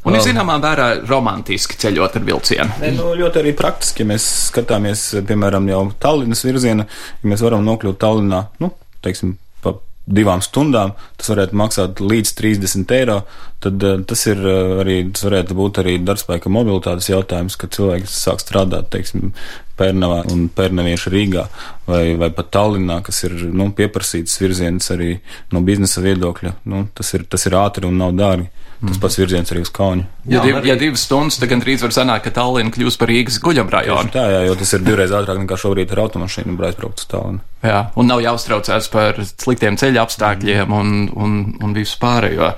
Un 0.05 0.13
ir 0.13 0.21
zināmā 0.21 0.59
mērā 0.61 0.89
romantiski 1.09 1.79
ceļot 1.81 2.19
ar 2.19 2.25
vilcienu. 2.27 2.77
Ne, 2.83 2.91
nu, 2.93 3.09
ļoti 3.17 3.41
arī 3.41 3.55
praktiski, 3.57 4.03
ja 4.03 4.11
mēs 4.13 4.27
skatāmies, 4.51 5.07
piemēram, 5.25 5.65
jau 5.71 5.81
Tallinas 6.01 6.45
virziena, 6.45 6.85
ja 7.23 7.31
mēs 7.31 7.41
varam 7.45 7.65
nokļūt 7.65 7.97
Tallinā, 8.03 8.43
nu, 8.61 8.69
teiksim, 9.05 9.33
pa 9.65 9.73
divām 10.05 10.43
stundām, 10.45 10.93
tas 11.17 11.31
varētu 11.33 11.57
maksāt 11.57 12.01
līdz 12.05 12.35
30 12.37 12.93
eiro, 12.99 13.19
tad 13.65 13.81
uh, 13.81 13.97
tas 14.05 14.21
ir 14.29 14.45
uh, 14.45 14.75
arī, 14.83 14.99
tas 15.09 15.25
varētu 15.25 15.57
būt 15.57 15.81
arī 15.81 15.95
darbspēka 16.05 16.53
mobilitātes 16.53 17.09
jautājums, 17.09 17.57
ka 17.57 17.71
cilvēki 17.73 18.11
sāk 18.11 18.45
strādāt, 18.45 18.91
teiksim, 18.93 19.33
Pērnavā 19.75 20.21
un 20.31 20.45
Pērnaviešu 20.55 21.11
Rīgā 21.11 21.41
vai, 21.89 22.03
vai 22.15 22.29
pat 22.31 22.53
Tallinā, 22.53 23.01
kas 23.03 23.25
ir, 23.27 23.33
nu, 23.51 23.71
pieprasīts 23.75 24.37
virziens 24.39 24.87
arī 24.93 25.17
no 25.51 25.59
biznesa 25.65 26.03
viedokļa. 26.05 26.53
Nu, 26.71 26.85
tas 26.95 27.11
ir, 27.17 27.25
tas 27.27 27.43
ir 27.49 27.57
ātri 27.59 27.89
un 27.89 27.97
nav 27.99 28.13
dārgi. 28.15 28.47
Tas 28.81 28.99
pats 29.01 29.17
virziens 29.17 29.51
arī 29.53 29.61
uz 29.63 29.71
Kaunu. 29.73 30.03
Ja, 30.29 30.41
div, 30.43 30.57
ja 30.67 30.75
divas 30.79 31.05
stundas, 31.07 31.37
tad 31.39 31.49
gandrīz 31.51 31.83
var 31.85 31.93
sanākt, 31.95 32.25
ka 32.27 32.33
Tallinn 32.35 32.73
kļūs 32.75 32.97
par 32.99 33.11
Rīgas 33.11 33.39
guļamrajonu. 33.43 34.11
Tā, 34.13 34.25
jā, 34.33 34.41
jo 34.49 34.57
tas 34.59 34.73
ir 34.75 34.83
divreiz 34.85 35.13
ātrāk 35.15 35.39
nekā 35.43 35.59
šobrīd 35.61 35.93
ar 35.95 36.03
automašīnu 36.05 36.57
aizbraukt 36.69 37.03
uz 37.03 37.07
Tallinu. 37.11 37.43
Jā, 37.65 37.79
un 37.95 38.11
nav 38.11 38.21
jāuztraucās 38.25 38.91
par 38.93 39.21
sliktiem 39.29 39.79
ceļa 39.81 40.03
apstākļiem 40.05 40.75
un, 40.75 40.91
un, 41.15 41.39
un 41.63 41.77
visu 41.77 41.97
pārējo. 42.03 42.51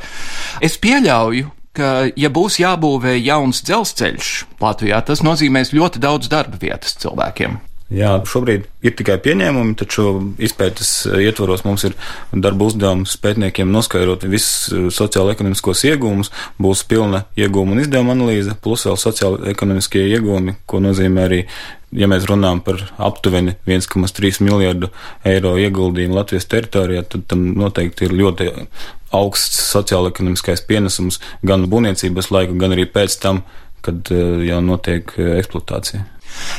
Es 0.66 0.80
pieļauju, 0.82 1.54
ka, 1.78 1.94
ja 2.18 2.34
būs 2.34 2.60
jābūvē 2.64 3.16
jauns 3.20 3.62
dzelzceļš 3.68 4.34
Latvijā, 4.64 5.04
tas 5.06 5.24
nozīmēs 5.26 5.76
ļoti 5.78 6.02
daudz 6.04 6.32
darba 6.34 6.60
vietas 6.62 6.98
cilvēkiem. 7.04 7.60
Jā, 7.88 8.18
šobrīd 8.28 8.66
ir 8.84 8.96
tikai 9.00 9.16
pieņēmumi, 9.24 9.78
taču 9.80 10.10
izpētes 10.44 10.90
ietvaros 11.24 11.62
mums 11.64 11.86
ir 11.88 11.94
darba 12.36 12.68
uzdevums 12.68 13.14
pētniekiem 13.24 13.70
noskaidrot 13.72 14.26
visus 14.28 14.74
eh, 14.76 14.90
sociālo-ekonomiskos 14.92 15.86
iegūmus, 15.88 16.34
būs 16.60 16.84
pilna 16.90 17.24
iegūma 17.40 17.78
un 17.78 17.84
izdevuma 17.86 18.12
analīze, 18.18 18.58
plus 18.60 18.84
vēl 18.90 19.00
sociālo-ekonomiskie 19.00 20.04
iegūmi, 20.18 20.58
ko 20.68 20.82
nozīmē 20.84 21.24
arī, 21.30 21.40
ja 21.96 22.10
mēs 22.12 22.28
runājam 22.28 22.60
par 22.66 22.84
aptuveni 23.08 23.56
1,3 23.64 24.44
miljardu 24.44 24.92
eiro 25.32 25.56
ieguldījumu 25.56 26.20
Latvijas 26.20 26.50
teritorijā, 26.52 27.06
tad 27.08 27.24
tam 27.32 27.54
noteikti 27.56 28.10
ir 28.10 28.18
ļoti 28.20 28.50
augsts 29.16 29.64
sociālo-ekonomiskais 29.72 30.66
pienesums 30.68 31.22
gan 31.48 31.64
būvniecības 31.72 32.34
laiku, 32.36 32.60
gan 32.60 32.76
arī 32.76 32.84
pēc 32.92 33.16
tam, 33.24 33.46
kad 33.88 34.12
eh, 34.12 34.44
jau 34.52 34.60
notiek 34.74 35.16
eh, 35.16 35.38
eksploatācija. 35.40 36.04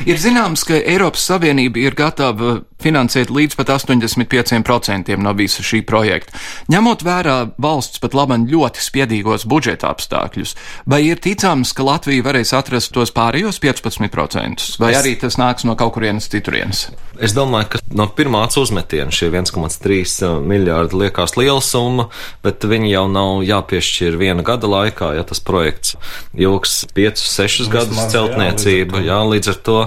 Ir 0.08 0.20
zināms, 0.20 0.64
ka 0.68 0.78
Eiropas 0.78 1.26
Savienība 1.30 1.82
ir 1.82 1.96
gatava 1.98 2.58
finansēt 2.82 3.32
līdz 3.34 3.58
pat 3.58 3.72
85% 3.74 5.16
no 5.18 5.34
visa 5.38 5.64
šī 5.66 5.82
projekta. 5.86 6.34
Ņemot 6.72 7.04
vērā 7.06 7.36
valsts 7.58 8.02
pat 8.02 8.14
labam 8.16 8.46
ļoti 8.48 8.82
spiedīgos 8.84 9.46
budžeta 9.48 9.90
apstākļus, 9.92 10.54
vai 10.86 11.02
ir 11.08 11.22
ticams, 11.22 11.74
ka 11.76 11.86
Latvija 11.86 12.26
varēs 12.26 12.54
atrast 12.56 12.92
tos 12.94 13.12
pārējos 13.14 13.60
15%, 13.64 14.78
vai 14.82 14.92
es... 14.94 15.00
arī 15.00 15.16
tas 15.20 15.38
nāks 15.40 15.66
no 15.68 15.76
kaut 15.78 15.96
kurienes 15.98 16.30
citurienes? 16.30 16.88
Es 17.18 17.34
domāju, 17.34 17.72
ka 17.72 17.80
no 17.98 18.06
pirmā 18.14 18.44
uzmetiena 18.58 19.10
šie 19.14 19.28
1,3 19.32 20.38
miljārdi 20.46 21.00
liekas 21.02 21.34
liela 21.38 21.60
summa, 21.64 22.06
bet 22.44 22.62
viņi 22.62 22.92
jau 22.92 23.04
nav 23.10 23.42
jāpiešķir 23.46 24.18
viena 24.20 24.44
gada 24.46 24.70
laikā, 24.70 25.10
ja 25.18 25.24
tas 25.26 25.42
projekts 25.42 25.96
ilgs 26.38 26.84
5, 26.94 27.24
6 27.24 27.72
gadus 27.72 27.98
celtniecība, 28.12 29.02
jā, 29.02 29.18
līdz 29.32 29.50
ar 29.50 29.58
to 29.66 29.78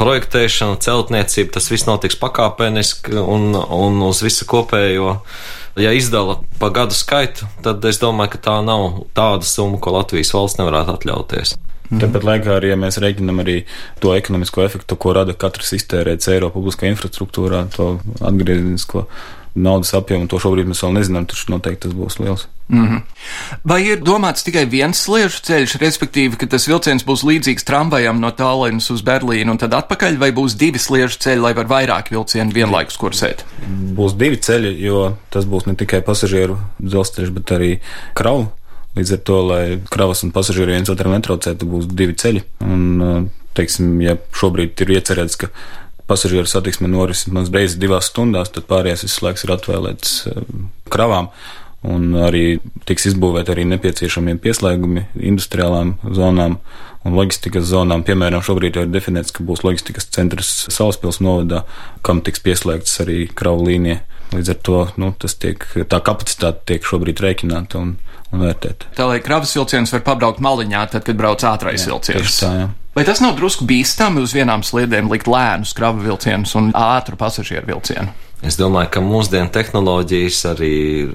projektēšana, 0.00 0.80
celtniecība, 0.84 1.52
tas 1.58 1.68
viss 1.72 1.88
notiks 1.88 2.16
pakāpeniski 2.38 3.18
un, 3.18 3.54
un 3.54 4.02
uz 4.06 4.22
visu 4.22 4.46
kopējo 4.48 5.18
ja 5.78 5.92
izdala 5.94 6.40
pa 6.58 6.70
gadu 6.74 6.94
skaitu, 6.94 7.46
tad 7.62 7.84
es 7.86 8.00
domāju, 8.02 8.34
ka 8.34 8.42
tā 8.48 8.58
nav 8.66 9.04
tāda 9.14 9.46
summa, 9.46 9.78
ko 9.82 9.94
Latvijas 9.94 10.32
valsts 10.34 10.58
nevarētu 10.58 10.94
atļauties. 10.96 11.54
Mm. 11.88 12.02
Tāpat 12.02 12.26
laikā 12.26 12.56
arī, 12.58 12.72
ja 12.72 12.78
mēs 12.78 12.98
reiķinām 13.00 13.40
arī 13.44 13.62
to 14.02 14.12
ekonomisko 14.16 14.64
efektu, 14.66 14.98
ko 15.00 15.14
rada 15.16 15.34
katrs 15.38 15.72
iztērēts 15.78 16.28
eiro 16.34 16.50
publiskā 16.52 16.90
infrastruktūrā, 16.90 17.62
to 17.74 17.94
atgrieznisko 18.18 19.06
naudas 19.62 19.94
apjomu, 19.96 20.28
to 20.30 20.40
šobrīd 20.42 20.68
mēs 20.70 20.82
vēl 20.84 20.94
nezinām, 20.96 21.26
taču 21.28 21.52
noteikti 21.52 21.86
tas 21.86 21.96
būs 21.96 22.18
liels. 22.22 22.46
Mm 22.68 22.86
-hmm. 22.86 23.00
Vai 23.64 23.80
ir 23.86 24.02
domāts 24.04 24.44
tikai 24.44 24.66
viens 24.66 25.00
sliežu 25.00 25.40
ceļš, 25.42 25.78
respektīvi, 25.80 26.36
ka 26.36 26.46
tas 26.46 26.68
vilciens 26.68 27.04
būs 27.04 27.24
līdzīgs 27.24 27.64
tramvajam 27.64 28.20
no 28.20 28.30
Tallinas 28.30 28.90
uz 28.90 29.02
Berlīnu 29.02 29.50
un 29.50 29.58
tad 29.58 29.74
atpakaļ, 29.74 30.18
vai 30.18 30.30
būs 30.32 30.56
divi 30.56 30.78
sliežu 30.78 31.18
ceļi, 31.18 31.40
lai 31.40 31.54
var 31.54 31.66
vairāk 31.66 32.10
vilcienu 32.10 32.52
vienlaikus 32.52 32.96
kursēt? 32.96 33.44
Būs 33.96 34.16
divi 34.16 34.36
ceļi, 34.36 34.76
jo 34.80 35.16
tas 35.30 35.44
būs 35.44 35.66
ne 35.66 35.74
tikai 35.74 36.00
pasažieru 36.00 36.58
dzelzceļš, 36.78 37.30
bet 37.30 37.52
arī 37.52 37.80
kravu 38.14 38.52
Līdz 38.98 39.14
ar 39.14 39.20
to, 39.22 39.40
lai 39.46 39.64
kravas 39.92 40.24
un 40.26 40.32
pasažieri 40.34 40.74
viens 40.74 40.90
otram 40.90 41.12
netraucētu, 41.14 41.66
būs 41.70 41.90
divi 41.92 42.16
ceļi. 42.18 42.42
Un, 42.66 42.86
uh, 42.98 43.18
teiksim, 43.54 43.92
ja 44.02 44.16
šobrīd 44.34 44.80
ir 44.82 44.94
iecerēts, 44.96 45.38
ka 45.38 45.50
pasažieru 46.08 46.48
satiksme 46.48 46.90
norisinās 46.90 47.52
reizes 47.54 47.78
divās 47.80 48.10
stundās, 48.10 48.52
tad 48.54 48.68
pārējais 48.70 49.06
viss 49.06 49.22
laiks 49.24 49.46
ir 49.46 49.54
atvēlēts 49.56 50.18
uh, 50.32 50.44
kravām. 50.92 51.32
Un 51.86 52.10
arī 52.18 52.58
tiks 52.88 53.06
izbūvēti 53.12 53.52
arī 53.54 53.62
nepieciešamie 53.70 54.34
pieslēgumi 54.42 55.04
industriālām 55.14 55.94
zonām 56.16 56.56
un 57.06 57.14
loģistikas 57.14 57.68
zonām. 57.70 58.02
Piemēram, 58.06 58.42
šobrīd 58.44 58.80
ir 58.80 58.90
definēts, 58.90 59.30
ka 59.34 59.46
būs 59.46 59.62
loģistikas 59.62 60.10
centrs 60.14 60.50
Salaspils 60.74 61.20
novadā, 61.22 61.62
kam 62.02 62.22
tiks 62.26 62.42
pieslēgts 62.44 62.98
arī 63.04 63.26
kravu 63.30 63.68
līnija. 63.70 64.02
Līdz 64.34 64.50
ar 64.52 64.58
to 64.66 64.80
nu, 65.00 65.12
tiek, 65.16 65.62
tā 65.88 66.02
kapacitāte 66.04 66.66
tiek 66.68 66.84
šobrīd 66.84 67.22
rēķināta 67.24 67.80
un, 67.80 67.94
un 68.34 68.42
vērtēta. 68.44 68.90
Tā 68.98 69.06
lai 69.08 69.22
kravas 69.24 69.54
vilciens 69.56 69.94
var 69.94 70.02
pabraukt 70.04 70.42
maliņā, 70.44 70.82
tad, 70.92 71.06
kad 71.06 71.16
brauc 71.16 71.46
ātrais 71.48 71.86
jā, 71.86 71.94
vilciens. 71.94 72.42
Tā, 72.42 72.50
jā. 72.58 72.66
Vai 72.98 73.04
tas 73.06 73.20
nav 73.22 73.36
drusku 73.38 73.62
bīstami 73.62 74.18
uz 74.26 74.32
vienām 74.34 74.64
sliedēm 74.66 75.06
likt 75.06 75.28
lēnus 75.30 75.70
kravu 75.78 76.00
vilcienus 76.02 76.56
un 76.58 76.72
ātru 76.74 77.14
pasažieru 77.14 77.68
vilcienu? 77.68 78.10
Es 78.42 78.56
domāju, 78.58 78.88
ka 78.96 79.02
mūsdienu 79.06 79.52
tehnoloģijas 79.54 80.38
arī 80.50 80.70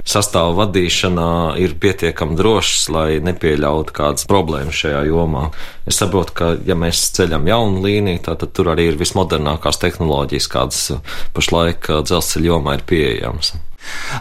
sastāvu 0.07 0.55
vadīšanā 0.61 1.25
ir 1.59 1.73
pietiekami 1.83 2.37
drošas, 2.39 2.85
lai 2.87 3.07
nepieļautu 3.27 3.95
kādas 3.97 4.23
problēmas 4.31 4.79
šajā 4.79 5.01
jomā. 5.09 5.49
Es 5.83 5.99
saprotu, 5.99 6.37
ka, 6.39 6.53
ja 6.63 6.77
mēs 6.79 7.01
ceļam 7.17 7.51
jaunu 7.51 7.83
līniju, 7.83 8.21
tad 8.29 8.47
tur 8.55 8.71
arī 8.71 8.87
ir 8.93 9.01
vismodernākās 9.03 9.81
tehnoloģijas, 9.83 10.49
kādas 10.55 10.87
pašlaik 11.35 11.91
dzelzceļa 12.07 12.51
jomā 12.53 12.77
ir 12.79 12.87
pieejamas. 12.93 13.51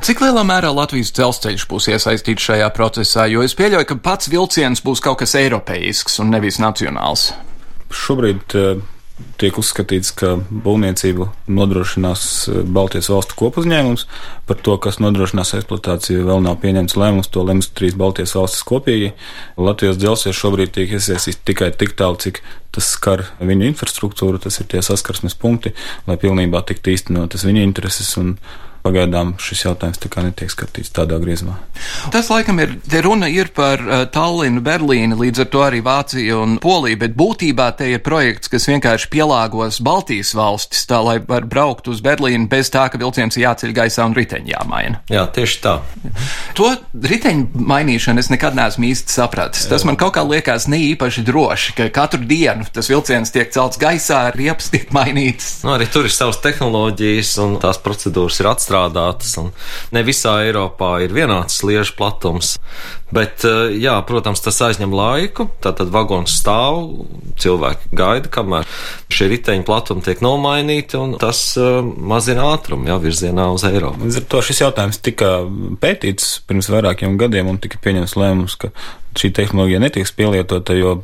Cik 0.03 0.25
lielā 0.27 0.43
mērā 0.51 0.75
Latvijas 0.75 1.15
dzelzceļš 1.15 1.69
būs 1.71 1.89
iesaistīts 1.95 2.51
šajā 2.51 2.75
procesā, 2.75 3.31
jo 3.31 3.47
es 3.47 3.55
pieļauju, 3.55 3.93
ka 3.93 4.01
pats 4.03 4.35
vilciens 4.35 4.83
būs 4.83 5.07
kaut 5.07 5.23
kas 5.23 5.39
eiropeisks 5.39 6.19
un 6.19 6.35
nevis 6.35 6.59
nacionāls? 6.59 7.31
Šobrīd 7.93 8.57
tiek 9.41 9.57
uzskatīts, 9.59 10.13
ka 10.17 10.35
būvniecību 10.65 11.29
nodrošinās 11.53 12.25
eh, 12.49 12.63
Baltijas 12.77 13.11
valstu 13.13 13.37
kopuzņēmums. 13.39 14.07
Par 14.49 14.59
to, 14.65 14.77
kas 14.83 15.01
nodrošinās 15.03 15.55
eksploatāciju, 15.59 16.27
vēl 16.29 16.43
nav 16.45 16.59
pieņemts 16.63 16.97
lēmums. 16.99 17.31
To 17.35 17.45
lems 17.47 17.71
trīs 17.77 17.97
Baltijas 17.99 18.35
valstis 18.39 18.65
kopīgi. 18.69 19.13
Latvijas 19.61 20.01
dzelzceļš 20.01 20.43
šobrīd 20.45 20.75
tiek 20.77 20.97
iesaistīts 20.97 21.43
tikai 21.49 21.73
tik 21.77 21.97
tālu, 21.99 22.21
cik 22.23 22.43
tas 22.73 22.89
skar 22.97 23.27
viņu 23.43 23.69
infrastruktūru, 23.69 24.41
tas 24.43 24.59
ir 24.63 24.69
tie 24.73 24.83
saskarsmes 24.85 25.37
punkti, 25.39 25.75
lai 26.09 26.19
pilnībā 26.21 26.63
tiktu 26.69 26.95
īstenotas 26.95 27.45
viņa 27.45 27.67
intereses 27.67 28.15
un 28.21 28.37
Pagaidām 28.83 29.37
šis 29.39 29.61
jautājums 29.63 30.01
tā 30.03 30.09
kā 30.11 30.25
netiek 30.27 30.51
skatīts 30.51 30.91
tādā 30.91 31.21
griezumā. 31.23 31.55
Tas, 32.11 32.27
laikam, 32.33 32.59
ir, 32.59 32.73
te 32.83 32.99
runa 33.05 33.29
ir 33.31 33.53
par 33.55 33.79
uh, 33.79 34.01
Tallinu, 34.11 34.59
Berlīnu, 34.65 35.15
līdz 35.21 35.45
ar 35.45 35.49
to 35.53 35.61
arī 35.63 35.79
Vāciju 35.87 36.41
un 36.43 36.57
Poliju, 36.63 36.99
bet 37.05 37.15
būtībā 37.19 37.69
te 37.79 37.93
ir 37.93 38.03
projekts, 38.03 38.51
kas 38.51 38.67
vienkārši 38.67 39.07
pielāgos 39.13 39.79
Baltijas 39.87 40.33
valstis 40.35 40.83
tā, 40.91 40.99
lai 40.99 41.21
var 41.23 41.47
braukt 41.47 41.87
uz 41.93 42.01
Berlīnu 42.03 42.51
bez 42.51 42.73
tā, 42.75 42.89
ka 42.91 42.99
vilciens 42.99 43.39
jāceļ 43.39 43.75
gaisā 43.77 44.09
un 44.09 44.17
riteņi 44.19 44.51
jāmaina. 44.51 45.05
Jā, 45.15 45.29
tieši 45.31 45.63
tā. 45.63 45.77
To 46.59 46.73
riteņu 47.07 47.63
mainīšanu 47.71 48.19
es 48.19 48.33
nekad 48.35 48.59
neesmu 48.59 48.91
īsti 48.91 49.15
sapratis. 49.15 49.69
Tas 49.71 49.87
man 49.87 49.99
kaut 50.01 50.17
kā 50.19 50.27
liekas 50.27 50.67
ne 50.67 50.83
īpaši 50.91 51.23
droši, 51.29 51.77
ka 51.79 51.89
katru 51.95 52.27
dienu 52.27 52.67
tas 52.75 52.91
vilciens 52.91 53.31
tiek 53.31 53.55
celts 53.55 53.79
gaisā, 53.79 54.25
riepas 54.35 54.75
tiek 54.75 54.91
mainītas. 54.95 55.61
Nu, 55.63 55.77
arī 55.77 55.87
tur 55.87 56.11
ir 56.11 56.15
savas 56.15 56.43
tehnoloģijas 56.43 57.37
un 57.47 57.57
tās 57.63 57.79
procedūras 57.83 58.43
ir 58.43 58.51
atstātas 58.51 58.72
izstrādātas, 58.73 59.37
un 59.41 59.53
ne 59.93 60.03
visā 60.03 60.41
Eiropā 60.47 61.03
ir 61.05 61.13
vienāds 61.13 61.61
sliežu 61.61 61.95
platums. 61.97 62.59
Bet, 63.13 63.45
eh, 63.45 63.77
jā, 63.77 64.01
protams, 64.07 64.41
tas 64.41 64.57
aizņem 64.65 64.93
laiku, 64.93 65.51
tātad 65.61 65.91
vagons 65.93 66.33
stāv, 66.33 67.05
cilvēki 67.37 67.93
gaida, 67.93 68.29
kamēr 68.33 68.65
šie 69.13 69.29
riteņu 69.29 69.65
platumi 69.65 70.03
tiek 70.03 70.23
nomainīti, 70.25 70.97
un 70.97 71.19
tas 71.21 71.57
uh, 71.61 71.83
mazina 71.83 72.55
ātrumu, 72.55 72.89
jā, 72.89 72.97
virzienā 73.03 73.51
uz 73.53 73.65
Eiropu. 73.69 74.07
Līdz 74.07 74.23
ar 74.23 74.29
to 74.33 74.41
šis 74.41 74.63
jautājums 74.65 75.03
tika 75.05 75.43
pētīts 75.83 76.41
pirms 76.49 76.71
vairākiem 76.73 77.19
gadiem, 77.21 77.53
un 77.53 77.61
tika 77.61 77.81
pieņems 77.85 78.17
lēmums, 78.17 78.57
ka 78.57 78.73
šī 79.21 79.33
tehnoloģija 79.37 79.83
netiks 79.83 80.17
pielietota, 80.17 80.73
jo 80.73 81.03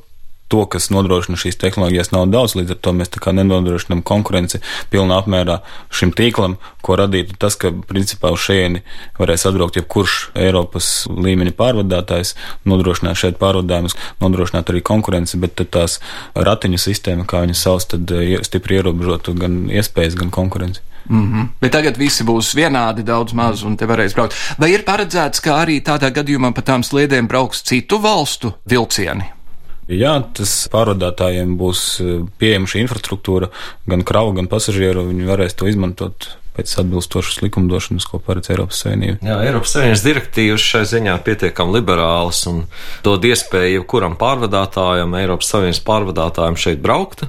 to, 0.49 0.65
kas 0.71 0.89
nodrošina 0.91 1.39
šīs 1.41 1.59
tehnoloģijas, 1.61 2.13
nav 2.15 2.27
daudz. 2.33 2.57
Līdz 2.59 2.75
ar 2.75 2.81
to 2.85 2.95
mēs 2.97 3.13
nenodrošinām 3.39 4.03
konkurenci 4.07 4.61
pilnā 4.93 5.21
apmērā 5.21 5.61
šim 5.95 6.13
tīklam, 6.17 6.57
ko 6.83 6.97
radītu 6.99 7.37
tas, 7.39 7.57
ka 7.61 7.71
principā 7.89 8.33
uz 8.35 8.43
šejieni 8.47 8.83
varēs 9.19 9.47
atbraukt 9.49 9.77
jebkurš 9.79 10.19
Eiropas 10.39 11.07
līmeņa 11.11 11.55
pārvadātājs, 11.59 12.35
nodrošināt 12.69 13.21
šeit 13.21 13.39
pārvadājumus, 13.41 13.97
nodrošināt 14.25 14.73
arī 14.73 14.83
konkurenci, 14.83 15.41
bet 15.43 15.61
tās 15.69 15.99
ratiņu 16.35 16.81
sistēma, 16.81 17.29
kā 17.29 17.45
viņas 17.45 17.65
sauc, 17.69 17.89
tad 17.95 18.13
eh, 18.17 18.39
stipri 18.47 18.81
ierobežotu 18.81 19.37
gan 19.39 19.67
iespējas, 19.69 20.17
gan 20.19 20.33
konkurenci. 20.35 20.85
Mm 21.09 21.33
-hmm. 21.33 21.47
Bet 21.61 21.73
tagad 21.73 21.97
visi 21.97 22.25
būs 22.25 22.55
vienādi, 22.55 23.03
daudz 23.03 23.33
maz, 23.33 23.63
un 23.63 23.77
te 23.77 23.87
varēs 23.87 24.15
braukt. 24.15 24.35
Vai 24.59 24.73
ir 24.73 24.85
paredzēts, 24.85 25.41
ka 25.41 25.65
arī 25.65 25.81
tādā 25.81 26.13
gadījumā 26.13 26.53
pa 26.53 26.61
tām 26.61 26.83
sliedēm 26.83 27.29
brauks 27.29 27.63
citu 27.63 27.99
valstu 27.99 28.53
vilcieni? 28.71 29.38
Jā, 29.89 30.19
tas 30.37 30.53
pārvadātājiem 30.73 31.55
būs 31.61 31.85
eh, 32.05 32.19
pieejama 32.41 32.69
šī 32.69 32.85
infrastruktūra, 32.85 33.49
gan 33.89 34.05
kravu, 34.05 34.35
gan 34.37 34.51
pasažieru. 34.51 35.07
Viņi 35.09 35.29
varēs 35.31 35.57
to 35.57 35.71
izmantot 35.71 36.29
pēc 36.59 36.73
atbilstošas 36.83 37.39
likumdošanas, 37.45 38.05
ko 38.11 38.19
paredz 38.23 38.51
Eiropas 38.51 38.83
Savienība. 38.83 39.21
Jā, 39.23 39.39
Eiropas 39.47 39.77
Savienības 39.77 40.03
direktīvas 40.03 40.65
šai 40.65 40.83
ziņā 40.91 41.15
pietiekami 41.25 41.77
liberālas 41.79 42.43
un 42.51 42.65
dod 43.07 43.25
iespēju 43.29 43.79
jebkuram 43.79 44.19
pārvadātājam, 44.19 45.15
Eiropas 45.21 45.53
Savienības 45.55 45.81
pārvadātājam 45.87 46.59
šeit 46.59 46.83
braukt 46.83 47.29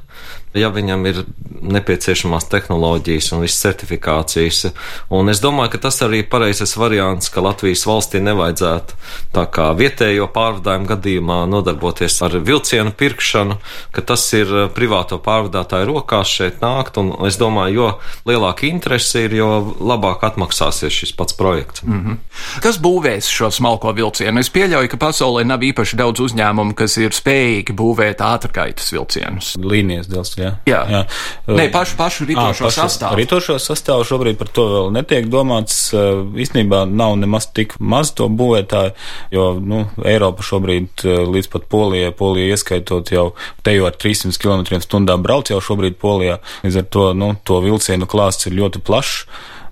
ja 0.58 0.70
viņam 0.74 1.06
ir 1.10 1.24
nepieciešamās 1.60 2.48
tehnoloģijas 2.50 3.34
un 3.36 3.44
visas 3.44 3.62
certifikācijas. 3.62 4.72
Un 5.14 5.30
es 5.30 5.42
domāju, 5.44 5.74
ka 5.76 5.82
tas 5.90 6.00
arī 6.06 6.24
ir 6.24 6.30
pareizais 6.32 6.74
variants, 6.80 7.30
ka 7.30 7.44
Latvijas 7.44 7.86
valstī 7.88 8.22
nevajadzētu 8.24 8.98
tā 9.36 9.46
kā 9.54 9.70
vietējo 9.78 10.30
pārvadājumu 10.34 10.90
gadījumā 10.90 11.40
nodarboties 11.52 12.18
ar 12.26 12.38
vilcienu 12.46 12.94
pirkšanu, 12.98 13.60
ka 13.96 14.02
tas 14.02 14.24
ir 14.38 14.54
eh, 14.64 14.70
privāto 14.74 15.20
pārvadātāju 15.24 15.92
rokās 15.92 16.32
šeit 16.40 16.64
nākt, 16.64 16.98
un 17.02 17.14
es 17.28 17.38
domāju, 17.42 17.76
jo 17.76 17.90
lielāka 18.30 18.68
interese 18.70 19.26
ir, 19.28 19.38
jo 19.42 19.50
labāk 19.80 20.26
atmaksāsies 20.32 21.02
šis 21.02 21.14
pats 21.18 21.38
projekts. 21.38 21.84
Mm 21.84 22.00
-hmm. 22.00 22.18
Kas 22.64 22.80
būvēs 22.82 23.30
šo 23.30 23.52
smalko 23.52 23.92
vilcienu? 23.92 24.40
Es 24.40 24.50
pieļauju, 24.50 24.90
ka 24.90 24.98
pasaulē 24.98 25.44
nav 25.46 25.60
īpaši 25.60 25.96
daudz 25.96 26.20
uzņēmumu, 26.20 26.74
kas 26.74 26.98
ir 26.98 27.12
spējīgi 27.12 27.76
būvēt 27.76 28.24
ātrkaitas 28.24 28.92
vilcienus. 28.94 29.56
Līnijas 29.60 30.08
dzelzceļa 30.08 30.39
jā. 30.40 30.52
jā. 30.70 30.80
jā. 30.94 31.02
Nē, 31.48 31.68
pašu, 31.74 31.98
pašu 32.00 32.28
ritošo 32.30 32.66
à, 32.66 32.70
pašu, 32.70 32.82
sastāvu. 32.82 33.20
Ritošo 33.20 33.58
sastāvu 33.62 34.08
šobrīd 34.08 34.40
par 34.40 34.52
to 34.56 34.66
vēl 34.72 34.90
netiek 34.96 35.30
domāts. 35.32 35.78
Īstenībā 35.94 36.86
nav 36.90 37.18
nemaz 37.22 37.50
tik 37.54 37.76
maz 37.80 38.14
to 38.18 38.30
būvētāju, 38.32 38.96
jo, 39.36 39.46
nu, 39.60 39.84
Eiropa 40.08 40.46
šobrīd 40.46 41.06
līdz 41.06 41.52
pat 41.54 41.70
Polijai, 41.72 42.16
Polija 42.16 42.56
ieskaitot 42.56 43.14
jau 43.14 43.30
teju 43.66 43.88
ar 43.90 43.96
300 44.00 44.40
km 44.40 44.82
stundā 44.86 45.20
brauc 45.22 45.52
jau 45.52 45.62
šobrīd 45.64 46.00
Polijā. 46.02 46.40
Līdz 46.66 46.82
ar 46.84 46.92
to, 46.96 47.08
nu, 47.18 47.34
to 47.44 47.62
vilcienu 47.66 48.10
klāsts 48.10 48.50
ir 48.50 48.58
ļoti 48.60 48.84
plašs 48.86 49.26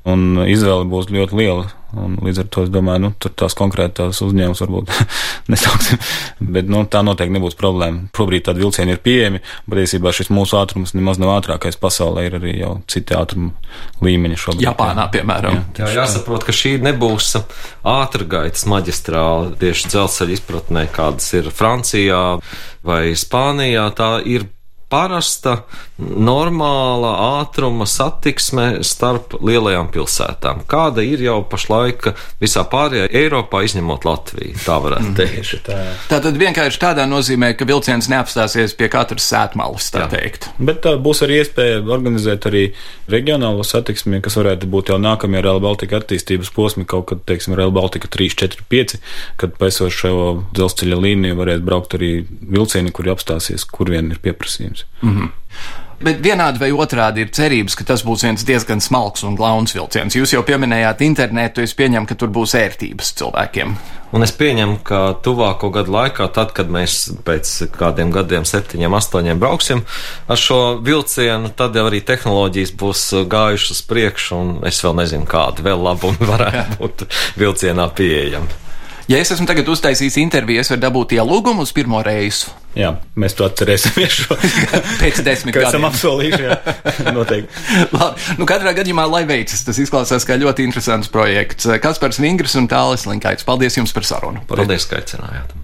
un 0.08 0.46
izvēle 0.48 0.88
būs 0.90 1.12
ļoti 1.14 1.38
liela. 1.38 1.68
Un 1.98 2.18
līdz 2.20 2.42
ar 2.42 2.48
to 2.52 2.66
es 2.66 2.72
domāju, 2.72 3.00
nu, 3.06 3.10
tur 3.16 3.32
tās 3.40 3.54
konkrētās 3.56 4.20
uzņēmumus 4.26 4.60
varbūt 4.60 4.90
nesauksim, 5.54 6.02
bet 6.44 6.68
nu, 6.68 6.82
tā 6.92 7.00
noteikti 7.06 7.32
nebūs 7.38 7.56
problēma. 7.60 8.10
Šobrīd 8.18 8.44
tādi 8.50 8.66
vilcieni 8.66 8.92
ir 8.92 9.00
pieejami, 9.04 9.40
bet 9.72 9.86
īsībā 9.86 10.12
šis 10.16 10.30
mūsu 10.36 10.60
ātrums 10.60 10.92
nemaz 10.98 11.22
nav 11.22 11.32
ātrākais 11.38 11.80
pasaulē, 11.80 12.26
ir 12.28 12.36
arī 12.42 12.58
jau 12.60 12.74
citi 12.92 13.16
ātruma 13.16 13.54
līmeņi 14.04 14.42
šobrīd. 14.44 14.66
Japānā, 14.68 15.08
piemēram. 15.16 15.62
Jā, 15.80 15.88
jā 15.88 16.02
jāsaprot, 16.02 16.44
ka 16.44 16.56
šī 16.60 16.76
nebūs 16.84 17.32
ātrgaitas 17.88 18.68
maģistrāla 18.68 19.56
tieši 19.64 19.94
dzelzceļa 19.96 20.38
izpratnē, 20.38 20.86
kādas 20.92 21.32
ir 21.40 21.48
Francijā 21.56 22.22
vai 22.88 23.02
Spānijā. 23.16 23.88
Tā 23.96 24.18
ir 24.28 24.50
parasta, 24.90 25.62
normāla 26.00 27.12
ātruma 27.42 27.88
satiksme 27.90 28.84
starp 28.88 29.36
lielajām 29.44 29.90
pilsētām. 29.92 30.62
Kāda 30.70 31.04
ir 31.04 31.24
jau 31.26 31.42
pašlaik 31.50 32.12
visā 32.42 32.64
pārējā 32.70 33.10
Eiropā, 33.22 33.64
izņemot 33.68 34.08
Latviju? 34.08 34.56
Tā 34.64 34.78
varētu 34.84 35.10
mhm. 35.10 35.18
teikt. 35.18 35.56
Mm, 35.58 35.64
tā. 35.68 35.80
tā 36.12 36.22
tad 36.24 36.40
vienkārši 36.40 36.82
tādā 36.84 37.08
nozīmē, 37.10 37.52
ka 37.58 37.68
vilciens 37.68 38.08
neapstāsies 38.12 38.78
pie 38.80 38.88
katras 38.94 39.28
sētmalas, 39.28 39.90
tā 39.92 40.06
Jā. 40.06 40.12
teikt. 40.16 40.48
Bet 40.62 40.84
tā 40.86 40.96
būs 41.02 41.24
arī 41.26 41.42
iespēja 41.42 41.82
organizēt 41.84 42.48
arī 42.48 42.64
reģionālo 43.12 43.66
satiksmi, 43.68 44.22
kas 44.24 44.40
varētu 44.40 44.72
būt 44.72 44.94
jau 44.94 45.02
nākamajā 45.04 45.44
Rail 45.50 45.62
Baltica 45.64 46.00
attīstības 46.00 46.54
posmi, 46.56 46.88
kaut 46.88 47.10
kad, 47.12 47.26
teiksim, 47.28 47.58
Rail 47.60 47.76
Baltica 47.76 48.08
3, 48.14 48.40
4, 48.46 48.64
5, 48.72 48.98
kad 49.42 49.60
paisošo 49.60 50.16
dzelzceļa 50.56 51.02
līniju 51.04 51.42
varēs 51.42 51.64
braukt 51.66 51.98
arī 52.00 52.12
vilcieni, 52.28 52.94
kuri 52.96 53.12
apstāsies, 53.12 53.68
kur 53.68 53.92
vien 53.92 54.14
ir 54.14 54.22
pieprasījums 54.24 54.77
iespējams. 54.78 54.86
Mm 55.02 55.18
-hmm. 55.18 55.36
Bet 55.98 56.20
vienādi 56.22 56.60
vai 56.62 56.70
otrādi 56.72 57.24
ir 57.24 57.32
cerības, 57.34 57.76
ka 57.76 57.84
tas 57.84 58.04
būs 58.06 58.22
viens 58.24 58.44
diezgan 58.46 58.78
smalks 58.82 59.24
un 59.24 59.36
glauns 59.36 59.74
vilciens. 59.74 60.16
Jūs 60.16 60.34
jau 60.34 60.44
pieminējāt 60.44 61.02
internetu, 61.02 61.62
es 61.62 61.74
pieņemu, 61.74 62.06
ka 62.06 62.16
tur 62.16 62.30
būs 62.30 62.54
ērtības 62.54 63.14
cilvēkiem. 63.18 63.74
Un 64.14 64.24
es 64.24 64.32
pieņemu, 64.32 64.78
ka 64.84 65.18
tuvāko 65.24 65.72
gadu 65.74 65.92
laikā, 65.92 66.28
tad, 66.34 66.54
kad 66.54 66.70
mēs 66.70 67.10
pēc 67.26 67.72
kādiem 67.74 68.12
gadiem, 68.12 68.46
septiņiem, 68.46 68.94
astoņiem 68.94 69.40
brauksim 69.40 69.82
ar 70.28 70.38
šo 70.38 70.80
vilcienu, 70.84 71.50
tad 71.50 71.76
jau 71.76 71.88
arī 71.90 72.02
tehnoloģijas 72.06 72.72
būs 72.78 73.04
gājušas 73.28 73.82
priekšu, 73.82 74.36
un 74.36 74.68
es 74.68 74.84
vēl 74.84 74.96
nezinu, 75.02 75.26
kādi 75.26 75.66
vēl 75.66 75.82
labumi 75.82 76.30
varētu 76.30 76.78
būt 76.82 77.08
vilcienā 77.42 77.90
pieejami. 77.90 78.67
Ja 79.08 79.22
es 79.24 79.30
esmu 79.32 79.48
tagad 79.48 79.70
uztaisījis 79.72 80.18
interviju, 80.20 80.60
es 80.60 80.72
varu 80.74 80.82
dabūt 80.84 81.14
ielūgumu 81.16 81.64
uz 81.64 81.72
pirmo 81.76 82.02
reisu. 82.04 82.52
Jā, 82.78 82.92
mēs 83.16 83.38
to 83.40 83.48
atcerēsimies. 83.48 84.18
Šo. 84.20 84.36
Pēc 85.02 85.24
desmit 85.24 85.56
gadiem. 85.56 85.70
esam 85.70 85.88
apsolījuši, 85.88 86.44
jā, 86.44 86.60
noteikti. 87.16 87.64
Labi, 87.96 88.28
nu 88.38 88.50
katrā 88.50 88.76
gadījumā, 88.78 89.08
lai 89.10 89.24
veicas, 89.30 89.64
tas 89.66 89.80
izklausās 89.82 90.28
kā 90.28 90.36
ļoti 90.38 90.68
interesants 90.68 91.12
projekts. 91.14 91.72
Kaspars 91.82 92.20
Vingrs 92.20 92.60
un 92.60 92.68
Tālis 92.68 93.08
Linkaits, 93.08 93.48
paldies 93.48 93.80
jums 93.80 93.96
par 93.96 94.12
sarunu. 94.12 94.44
Paldies, 94.52 94.92
ka 94.92 95.00
aicinājāt. 95.00 95.56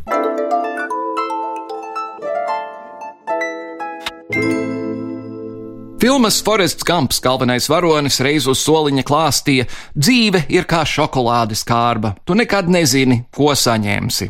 Filmas 6.03 6.43
Forests 6.43 6.83
Kamps 6.83 7.21
galvenais 7.23 7.69
varonis 7.71 8.17
reiz 8.19 8.43
uz 8.51 8.59
soliņa 8.59 9.05
klāstīja: 9.07 9.69
dzīve 9.95 10.41
ir 10.51 10.65
kā 10.67 10.81
šokolādes 10.83 11.61
kārba, 11.63 12.09
tu 12.27 12.35
nekad 12.35 12.67
nezini, 12.67 13.21
ko 13.31 13.53
saņemsi. 13.55 14.27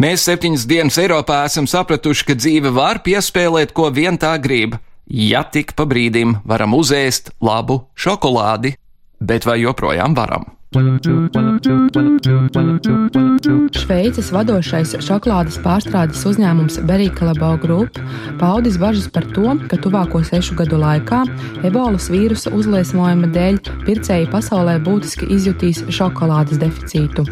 Mēs 0.00 0.24
septiņas 0.24 0.64
dienas 0.70 0.96
Eiropā 1.02 1.42
esam 1.50 1.68
sapratuši, 1.68 2.24
ka 2.30 2.38
dzīve 2.40 2.72
var 2.72 3.02
piespēlēt, 3.04 3.76
ko 3.76 3.90
vien 3.92 4.16
tā 4.16 4.32
grib, 4.40 4.78
ja 5.04 5.44
tik 5.44 5.76
pa 5.76 5.84
brīdim 5.84 6.38
varam 6.48 6.72
uzēst 6.80 7.34
labu 7.44 7.82
šokolādi, 7.92 8.72
bet 9.20 9.44
vai 9.44 9.60
joprojām 9.66 10.16
varam? 10.16 10.48
Šveices 13.76 14.30
vadošais 14.32 14.94
šokolādes 15.04 15.58
pārstrādes 15.60 16.22
uzņēmums 16.30 16.78
Berīkalabo 16.88 17.50
Group 17.60 17.98
paudis 18.40 18.78
bažas 18.80 19.10
par 19.12 19.26
to, 19.36 19.52
ka 19.68 19.76
tuvāko 19.84 20.22
sešu 20.24 20.56
gadu 20.56 20.80
laikā 20.80 21.18
ebolas 21.68 22.08
vīrusa 22.08 22.54
uzliesmojuma 22.56 23.28
dēļ 23.36 23.60
pircēji 23.84 24.30
pasaulē 24.32 24.78
būtiski 24.88 25.28
izjutīs 25.36 25.84
šokolādes 25.92 26.56
deficītu. 26.64 27.28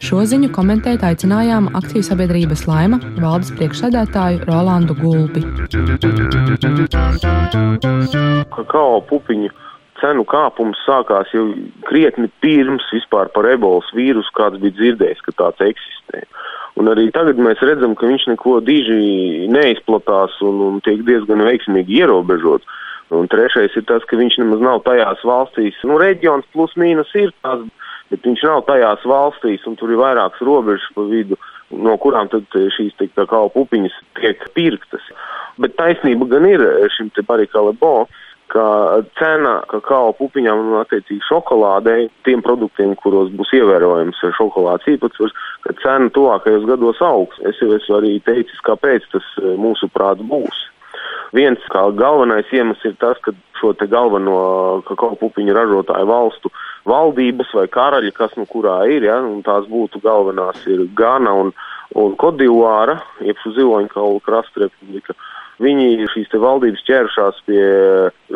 Šo 0.00 0.24
ziņu 0.32 0.48
komentēt 0.56 1.04
aicinājām 1.04 1.68
akciju 1.76 2.08
sabiedrības 2.08 2.64
laima 2.72 3.02
valdes 3.20 3.52
priekšsēdētāju 3.60 4.48
Rolandu 4.48 4.96
Gulbi. 4.96 5.44
Kakao 8.56 9.00
pupiņu 9.12 9.67
cenu 10.00 10.24
kāpums 10.28 10.80
sākās 10.86 11.30
jau 11.34 11.46
krietni 11.88 12.30
pirms 12.42 12.86
vispār 12.94 13.30
par 13.34 13.48
ebolas 13.50 13.88
vīrusu 13.96 14.34
kāds 14.36 14.60
bija 14.62 14.76
dzirdējis, 14.78 15.24
ka 15.26 15.36
tāds 15.42 15.64
eksistē. 15.70 16.24
Un 16.78 16.90
arī 16.92 17.08
tagad 17.14 17.40
mēs 17.42 17.62
redzam, 17.64 17.96
ka 17.98 18.06
viņš 18.06 18.28
neko 18.32 18.58
diži 18.66 19.48
neizplatās 19.50 20.36
un, 20.46 20.60
un 20.68 20.76
tiek 20.86 21.02
diezgan 21.06 21.42
veiksmīgi 21.46 22.02
ierobežots. 22.04 22.68
Un 23.14 23.26
trešais 23.32 23.72
ir 23.78 23.86
tas, 23.88 24.04
ka 24.04 24.18
viņš 24.20 24.36
nemaz 24.42 24.60
nav 24.60 24.82
tajās 24.84 25.22
valstīs, 25.24 25.78
nu, 25.88 25.96
reģions 26.00 26.44
plus 26.52 26.74
mīnus 26.76 27.08
ir 27.16 27.32
tās, 27.40 27.62
bet 28.12 28.26
viņš 28.28 28.44
nav 28.44 28.66
tajās 28.68 29.06
valstīs, 29.08 29.64
un 29.66 29.78
tur 29.80 29.94
ir 29.94 30.00
vairākas 30.02 30.44
robežas 30.44 30.84
pa 30.94 31.06
vidu, 31.08 31.38
no 31.72 31.96
kurām 32.00 32.28
tad 32.32 32.44
šīs 32.76 32.94
tik 33.00 33.14
tā 33.16 33.24
kā 33.28 33.40
pupiņas 33.54 33.96
tiek 34.20 34.44
pirktas. 34.56 35.08
Bet 35.58 35.74
taisnība 35.80 36.28
gan 36.30 36.46
ir 36.46 36.62
šim 36.94 37.08
te 37.16 37.24
Barikalebo, 37.26 38.06
ka 38.52 38.66
cena 39.18 39.58
kakao 39.70 40.14
pupiņām 40.18 40.62
un 40.62 40.78
attiecīgi 40.80 41.20
šokolādei, 41.28 42.08
tiem 42.26 42.42
produktiem, 42.44 42.94
kuros 43.00 43.30
būs 43.36 43.52
ievērojams 43.58 44.22
šokolādes 44.38 44.88
īpatsvars, 44.94 45.36
ka 45.66 45.76
cena 45.82 46.10
tuvākajos 46.14 46.66
gados 46.68 47.02
augs. 47.04 47.38
Es 47.48 47.60
jau 47.62 47.70
esmu 47.76 48.00
arī 48.00 48.16
teicis, 48.24 48.64
kāpēc 48.66 49.06
tas 49.12 49.28
e, 49.42 49.54
mūsuprāt 49.60 50.24
būs. 50.30 50.64
Viens 51.36 51.60
kā 51.72 51.82
galvenais 51.92 52.48
iemesls 52.56 52.86
ir 52.88 52.96
tas, 53.00 53.18
ka 53.24 53.34
šo 53.60 53.74
te 53.76 53.88
galveno 53.90 54.80
kakao 54.88 55.16
pupiņu 55.20 55.54
ražotāju 55.56 56.08
valstu 56.08 56.52
valdības 56.88 57.52
vai 57.58 57.66
karaļi, 57.72 58.14
kas 58.16 58.36
nu 58.40 58.46
kurā 58.48 58.80
ir, 58.88 59.04
ja, 59.10 59.18
un 59.20 59.42
tās 59.44 59.68
būtu 59.68 60.00
galvenās 60.04 60.64
ir 60.70 60.86
Gana 60.96 61.34
un, 61.36 61.52
un 61.98 62.16
Kodivāra, 62.20 63.00
jeb 63.24 63.40
Ziloņkaulu 63.44 64.22
krasta 64.24 64.64
republika. 64.64 65.16
Viņi 65.58 66.06
šīs 66.12 66.30
valdības 66.38 66.84
ķēršās 66.86 67.40
pie 67.48 67.62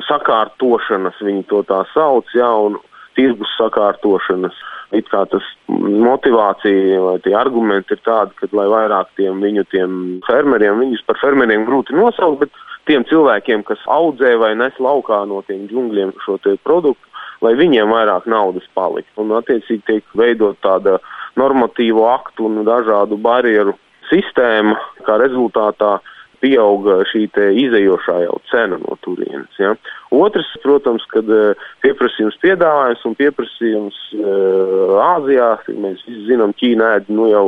sakārtošanas, 0.09 1.21
viņi 1.23 1.45
to 1.51 1.63
tā 1.69 1.85
sauc, 1.93 2.27
jā, 2.35 2.49
un 2.67 2.81
tirgus 3.19 3.51
sakārtošanas. 3.61 4.57
It 4.93 5.07
kā 5.09 5.23
tas 5.33 5.45
motivācija 5.73 6.99
vai 7.01 7.15
tie 7.25 7.33
argumenti 7.39 7.97
ir 7.97 8.03
tādi, 8.05 8.35
ka 8.37 8.51
lai 8.53 8.67
vairāk 8.69 9.15
tiem 9.17 9.41
viņu 9.41 9.65
tiem 9.73 9.95
fermeriem, 10.27 10.83
viņus 10.83 11.07
par 11.09 11.17
fermeriem 11.23 11.65
grūti 11.65 11.97
nosaukt, 11.97 12.43
bet 12.43 12.59
tiem 12.91 13.07
cilvēkiem, 13.09 13.63
kas 13.65 13.81
audzē 13.89 14.35
vai 14.43 14.53
nes 14.59 14.77
laukā 14.83 15.23
no 15.31 15.41
tiem 15.47 15.65
džungļiem 15.71 16.13
šo 16.27 16.37
produktu, 16.67 17.09
lai 17.41 17.55
viņiem 17.57 17.89
vairāk 17.89 18.29
naudas 18.29 18.67
palikt. 18.75 19.09
Un 19.17 19.33
attiecīgi 19.39 19.83
tiek 19.87 20.17
veidot 20.19 20.61
tāda 20.61 20.99
normatīvo 21.41 22.05
aktu 22.13 22.51
un 22.51 22.65
dažādu 22.67 23.17
barjeru 23.17 23.79
sistēma, 24.11 24.77
kā 25.07 25.17
rezultātā 25.23 25.99
pieauga 26.43 27.01
šī 27.11 27.27
izējošā 27.63 28.17
jau 28.25 28.39
cena 28.51 28.79
no 28.83 28.97
turienes. 29.05 29.53
Ja. 29.61 29.75
Otrs, 30.15 30.49
protams, 30.65 31.05
kad 31.13 31.29
uh, 31.31 31.59
pieprasījums 31.85 32.39
piedāvājums 32.43 33.05
un 33.09 33.17
pieprasījums 33.21 34.01
uh, 34.19 34.97
Āzijā, 35.15 35.53
mēs 35.71 36.03
visi 36.09 36.27
zinām, 36.31 36.55
Ķīna 36.59 36.97
ēd 36.99 37.13
nu 37.15 37.31
jau 37.31 37.47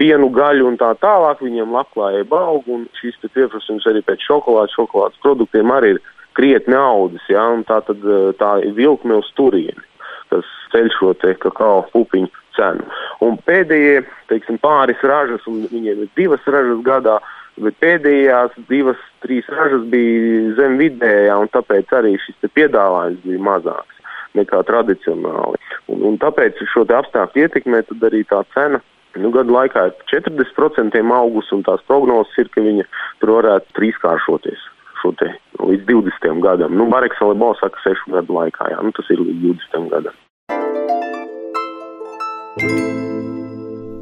pienu, 0.00 0.30
gaļu 0.32 0.70
un 0.70 0.78
tā 0.80 0.94
tālāk, 1.02 1.42
viņiem 1.44 1.76
labklājība 1.76 2.40
aug, 2.48 2.68
un 2.72 2.86
šīs 3.00 3.20
pieprasījums 3.28 3.88
arī 3.90 4.02
pēc 4.06 4.24
šokolādes, 4.26 4.76
šokolādes 4.78 5.20
produktiem 5.24 5.72
arī 5.76 5.94
ir 5.96 6.02
krietni 6.38 6.78
audzis, 6.78 7.26
ja, 7.28 7.44
un 7.52 7.66
tā 7.68 7.82
tad 7.86 8.04
uh, 8.06 8.30
tā 8.40 8.56
ir 8.64 8.76
vilkme 8.78 9.20
uz 9.20 9.28
turieni, 9.36 9.84
kas 10.32 10.48
ceļ 10.72 10.94
šo 10.96 11.12
te 11.20 11.34
kakao 11.42 11.82
pupiņu 11.92 12.30
cenu. 12.56 12.86
Un 13.22 13.36
pēdējie, 13.46 14.00
teiksim, 14.30 14.56
pāris 14.62 15.02
ražas, 15.06 15.44
un 15.50 15.66
viņiem 15.70 16.06
ir 16.06 16.16
divas 16.16 16.48
ražas 16.48 16.80
gadā, 16.86 17.18
uh, 17.20 17.36
bet 17.58 17.78
pēdējās 17.82 18.54
divas, 18.68 19.00
trīs 19.24 19.48
ražas 19.52 19.86
bija 19.92 20.54
zem 20.58 20.78
vidējā, 20.80 21.36
un 21.40 21.50
tāpēc 21.54 21.92
arī 21.98 22.14
šis 22.22 22.52
piedāvājums 22.54 23.24
bija 23.24 23.46
mazāks 23.50 23.96
nekā 24.38 24.62
tradicionāli. 24.68 25.58
Un, 25.90 26.04
un 26.06 26.18
tāpēc 26.22 26.62
šo 26.70 26.86
apstākļu 26.86 27.46
ietekmē 27.46 27.82
arī 28.06 28.22
tā 28.30 28.44
cena. 28.54 28.80
Nu, 29.18 29.32
gadu 29.34 29.50
laikā 29.50 29.88
ir 29.88 29.94
40% 30.06 31.00
augus, 31.16 31.48
un 31.50 31.64
tās 31.66 31.82
prognozes 31.88 32.36
ir, 32.38 32.46
ka 32.54 32.62
viņa 32.62 32.86
tur 33.18 33.34
varētu 33.40 33.74
trīskāršoties 33.74 34.68
šo 35.00 35.10
te 35.18 35.32
līdz 35.58 35.84
20 35.88 36.42
gadam. 36.44 36.76
Nu, 36.76 36.86
Bareks 36.92 37.20
Alebo 37.24 37.54
saka 37.58 37.78
6 37.82 38.12
gadu 38.14 38.38
laikā, 38.38 38.70
jā, 38.70 38.80
nu, 38.84 38.94
tas 38.94 39.10
ir 39.10 39.18
līdz 39.24 39.40
20 39.50 39.94
gadam. 39.94 40.14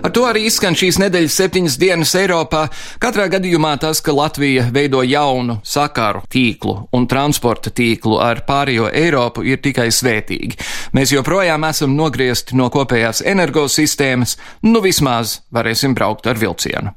Ar 0.09 0.13
to 0.17 0.23
arī 0.25 0.47
izskan 0.49 0.73
šīs 0.73 0.97
nedēļas 1.03 1.35
septiņas 1.37 1.75
dienas 1.77 2.15
Eiropā. 2.17 2.63
Katrā 2.97 3.27
gadījumā 3.29 3.75
tas, 3.77 3.99
ka 4.01 4.15
Latvija 4.17 4.63
veido 4.73 5.03
jaunu 5.05 5.59
sakaru 5.61 6.23
tīklu 6.33 6.87
un 6.97 7.05
transporta 7.11 7.69
tīklu 7.69 8.17
ar 8.25 8.41
pārējo 8.47 8.87
Eiropu, 8.89 9.45
ir 9.45 9.61
tikai 9.61 9.91
svētīgi. 9.93 10.57
Mēs 10.97 11.13
joprojām 11.13 11.67
esam 11.69 11.93
nogriezti 11.93 12.57
no 12.57 12.71
kopējās 12.73 13.21
energosistēmas, 13.21 14.39
nu 14.65 14.81
vismaz 14.81 15.43
varēsim 15.53 15.93
braukt 15.93 16.25
ar 16.33 16.41
vilcienu. 16.41 16.95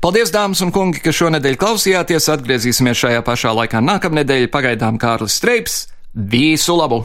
Paldies, 0.00 0.32
dāmas 0.32 0.64
un 0.64 0.72
kungi, 0.72 1.04
ka 1.04 1.12
šonadēļ 1.12 1.60
klausījāties. 1.60 2.30
Atgriezīsimies 2.32 3.04
šajā 3.04 3.20
pašā 3.28 3.52
laikā 3.60 3.84
nākamnedēļ. 3.84 4.48
Pagaidām 4.56 4.96
Kārlis 4.96 5.36
Streips. 5.36 5.82
Visu 6.16 6.80
labu! 6.80 7.04